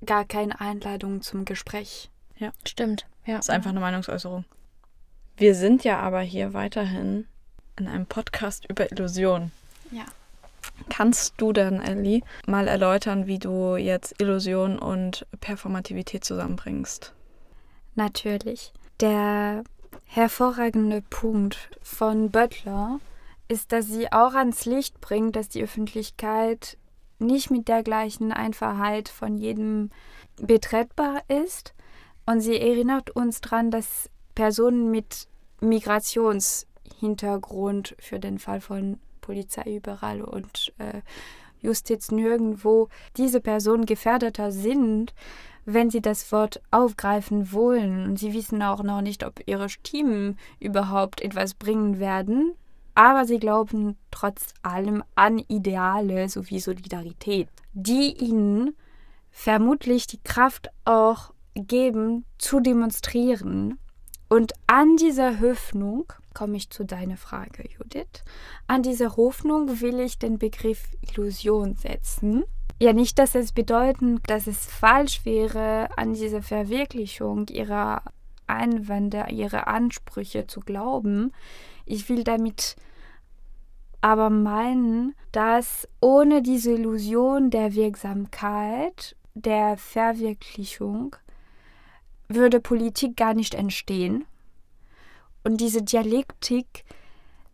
[0.05, 2.09] gar keine Einladung zum Gespräch.
[2.37, 3.05] Ja, stimmt.
[3.25, 3.37] Ja.
[3.37, 4.45] Das ist einfach eine Meinungsäußerung.
[5.37, 7.27] Wir sind ja aber hier weiterhin
[7.77, 9.51] in einem Podcast über Illusion.
[9.91, 10.05] Ja.
[10.89, 17.13] Kannst du dann, Ellie, mal erläutern, wie du jetzt Illusion und Performativität zusammenbringst?
[17.95, 18.73] Natürlich.
[18.99, 19.63] Der
[20.05, 22.99] hervorragende Punkt von Butler
[23.47, 26.77] ist, dass sie auch ans Licht bringt, dass die Öffentlichkeit
[27.19, 29.91] nicht mit der gleichen Einfachheit von jedem
[30.37, 31.75] betretbar ist.
[32.25, 35.27] Und sie erinnert uns daran, dass Personen mit
[35.59, 41.01] Migrationshintergrund für den Fall von Polizei überall und äh,
[41.61, 45.13] Justiz nirgendwo diese Personen gefährdeter sind
[45.65, 48.05] wenn sie das Wort aufgreifen wollen.
[48.05, 52.53] Und sie wissen auch noch nicht, ob ihre Stimmen überhaupt etwas bringen werden.
[52.93, 58.75] Aber sie glauben trotz allem an Ideale sowie Solidarität, die ihnen
[59.29, 63.77] vermutlich die Kraft auch geben, zu demonstrieren.
[64.31, 68.23] Und an dieser Hoffnung komme ich zu deiner Frage, Judith.
[68.65, 72.45] An dieser Hoffnung will ich den Begriff Illusion setzen.
[72.79, 78.03] Ja, nicht, dass es bedeuten, dass es falsch wäre, an diese Verwirklichung ihrer
[78.47, 81.33] Einwände, ihrer Ansprüche zu glauben.
[81.85, 82.77] Ich will damit
[83.99, 91.17] aber meinen, dass ohne diese Illusion der Wirksamkeit, der Verwirklichung,
[92.35, 94.25] würde Politik gar nicht entstehen.
[95.43, 96.83] Und diese Dialektik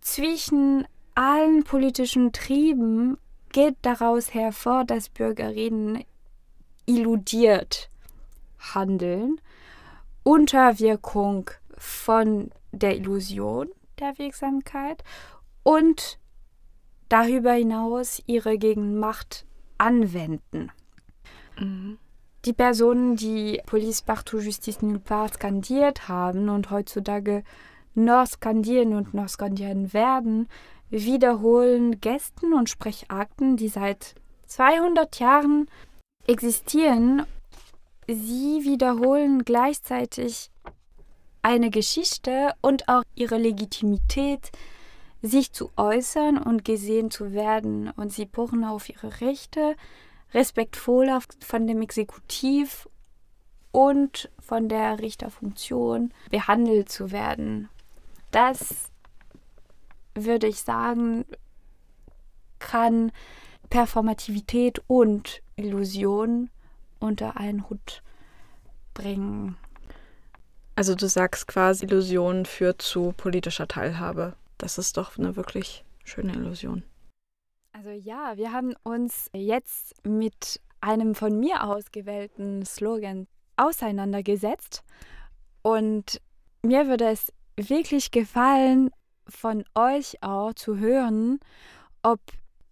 [0.02, 3.18] zwischen allen politischen Trieben
[3.52, 6.04] geht daraus hervor, dass Bürgerinnen
[6.86, 7.90] illudiert
[8.74, 9.40] handeln
[10.24, 13.70] unter Wirkung von der Illusion
[14.00, 15.04] der Wirksamkeit
[15.64, 16.20] und
[17.10, 19.46] darüber hinaus ihre Gegenmacht
[19.78, 20.72] anwenden.
[21.60, 21.98] Mhm.
[22.46, 27.44] Die Personen, die Police partout, Justice nulle part skandiert haben und heutzutage
[27.96, 30.48] noch skandieren und noch skandieren werden,
[30.90, 34.16] wiederholen Gästen und Sprecharten, die seit
[34.46, 35.68] 200 Jahren
[36.28, 37.24] existieren.
[38.08, 40.50] Sie wiederholen gleichzeitig
[41.42, 44.52] eine Geschichte und auch ihre Legitimität,
[45.22, 47.90] sich zu äußern und gesehen zu werden.
[47.90, 49.76] Und sie pochen auf ihre Rechte,
[50.34, 52.88] respektvoll von dem Exekutiv
[53.72, 57.70] und von der Richterfunktion behandelt zu werden.
[58.32, 58.92] Das
[60.16, 61.26] würde ich sagen,
[62.60, 63.12] kann
[63.70, 66.50] Performativität und Illusion
[67.00, 68.02] unter einen Hut
[68.94, 69.58] bringen.
[70.76, 74.36] Also du sagst quasi, Illusion führt zu politischer Teilhabe.
[74.58, 76.84] Das ist doch eine wirklich schöne Illusion.
[77.78, 84.84] Also ja, wir haben uns jetzt mit einem von mir ausgewählten Slogan auseinandergesetzt
[85.62, 86.20] und
[86.64, 88.90] mir würde es wirklich gefallen,
[89.28, 91.40] von euch auch zu hören,
[92.02, 92.20] ob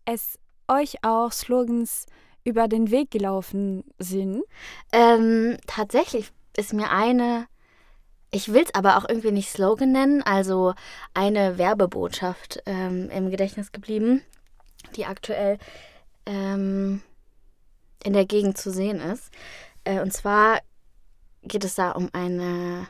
[0.06, 2.08] es euch auch Slogans
[2.44, 4.44] über den Weg gelaufen sind.
[4.92, 7.46] Ähm, tatsächlich ist mir eine,
[8.32, 10.74] ich will es aber auch irgendwie nicht Slogan nennen, also
[11.14, 14.24] eine Werbebotschaft ähm, im Gedächtnis geblieben,
[14.96, 15.58] die aktuell
[16.26, 17.02] ähm,
[18.04, 19.32] in der Gegend zu sehen ist.
[19.84, 20.60] Äh, und zwar
[21.44, 22.88] geht es da um eine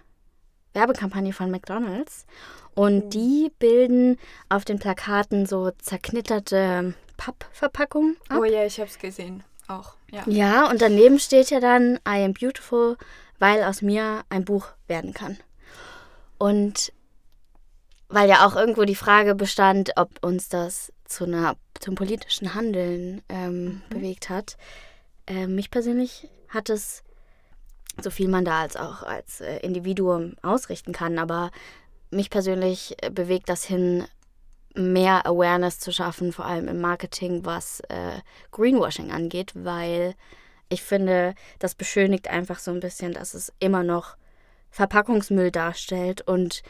[0.74, 2.26] Werbekampagne von McDonald's.
[2.74, 3.10] Und mhm.
[3.10, 4.20] die bilden
[4.50, 8.40] auf den Plakaten so zerknitterte Pappverpackungen ab.
[8.42, 9.44] Oh ja, ich habe es gesehen.
[9.68, 10.24] Auch, ja.
[10.28, 12.98] Ja, und daneben steht ja dann I am beautiful,
[13.40, 15.38] weil aus mir ein Buch werden kann.
[16.38, 16.92] Und
[18.08, 23.22] weil ja auch irgendwo die Frage bestand, ob uns das zu einer, zum politischen Handeln
[23.30, 23.82] ähm, mhm.
[23.90, 24.58] bewegt hat.
[25.28, 27.04] Äh, mich persönlich hat es
[28.02, 31.18] so viel man da als auch als äh, Individuum ausrichten kann.
[31.18, 31.52] Aber
[32.10, 34.06] mich persönlich äh, bewegt das hin,
[34.74, 38.20] mehr Awareness zu schaffen, vor allem im Marketing, was äh,
[38.52, 40.16] Greenwashing angeht, weil
[40.68, 44.18] ich finde, das beschönigt einfach so ein bisschen, dass es immer noch
[44.72, 46.62] Verpackungsmüll darstellt und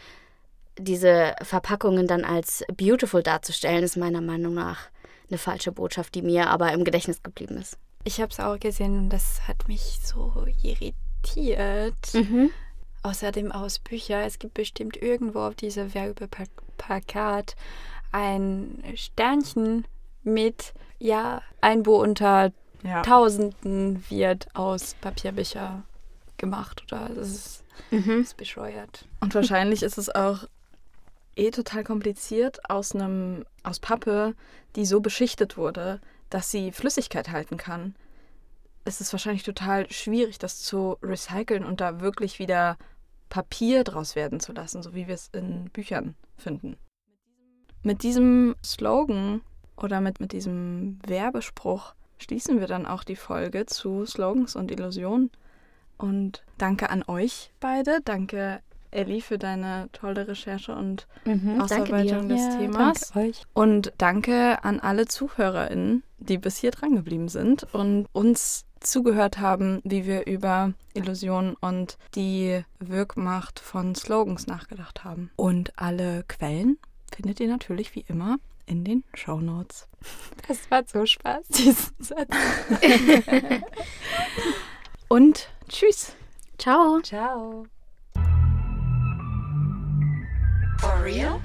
[0.78, 4.90] diese Verpackungen dann als beautiful darzustellen, ist meiner Meinung nach
[5.30, 7.78] eine falsche Botschaft, die mir aber im Gedächtnis geblieben ist.
[8.04, 12.14] Ich habe es auch gesehen und das hat mich so irritiert.
[12.14, 12.52] Mhm.
[13.02, 14.22] Außerdem aus Büchern.
[14.22, 17.56] Es gibt bestimmt irgendwo auf dieser Werbeplakat
[18.12, 19.86] ein Sternchen
[20.24, 22.52] mit, ja, ein Buch unter
[22.84, 23.02] ja.
[23.02, 25.84] Tausenden wird aus Papierbücher
[26.38, 28.22] gemacht oder das ist, mhm.
[28.22, 29.06] ist bescheuert.
[29.20, 30.48] Und wahrscheinlich ist es auch
[31.36, 34.36] eh total kompliziert aus einem aus Pappe,
[34.76, 37.96] die so beschichtet wurde, dass sie Flüssigkeit halten kann
[38.86, 42.78] ist es wahrscheinlich total schwierig, das zu recyceln und da wirklich wieder
[43.30, 46.78] Papier draus werden zu lassen, so wie wir es in Büchern finden.
[47.82, 49.42] Mit diesem Slogan
[49.76, 55.32] oder mit, mit diesem Werbespruch schließen wir dann auch die Folge zu Slogans und Illusionen.
[55.98, 58.00] Und danke an euch beide.
[58.04, 58.62] Danke,
[58.96, 63.12] Ellie, für deine tolle Recherche und mhm, Ausarbeitung des ja, Themas.
[63.14, 63.44] Danke euch.
[63.54, 69.82] Und danke an alle ZuhörerInnen, die bis hier dran geblieben sind und uns zugehört haben,
[69.84, 75.32] wie wir über Illusionen und die Wirkmacht von Slogans nachgedacht haben.
[75.36, 76.78] Und alle Quellen
[77.14, 79.88] findet ihr natürlich wie immer in den Show Notes.
[80.48, 82.30] Das war so Spaß, diesen Satz.
[85.08, 86.16] und tschüss.
[86.58, 87.02] Ciao.
[87.02, 87.66] Ciao.
[90.80, 91.42] For real?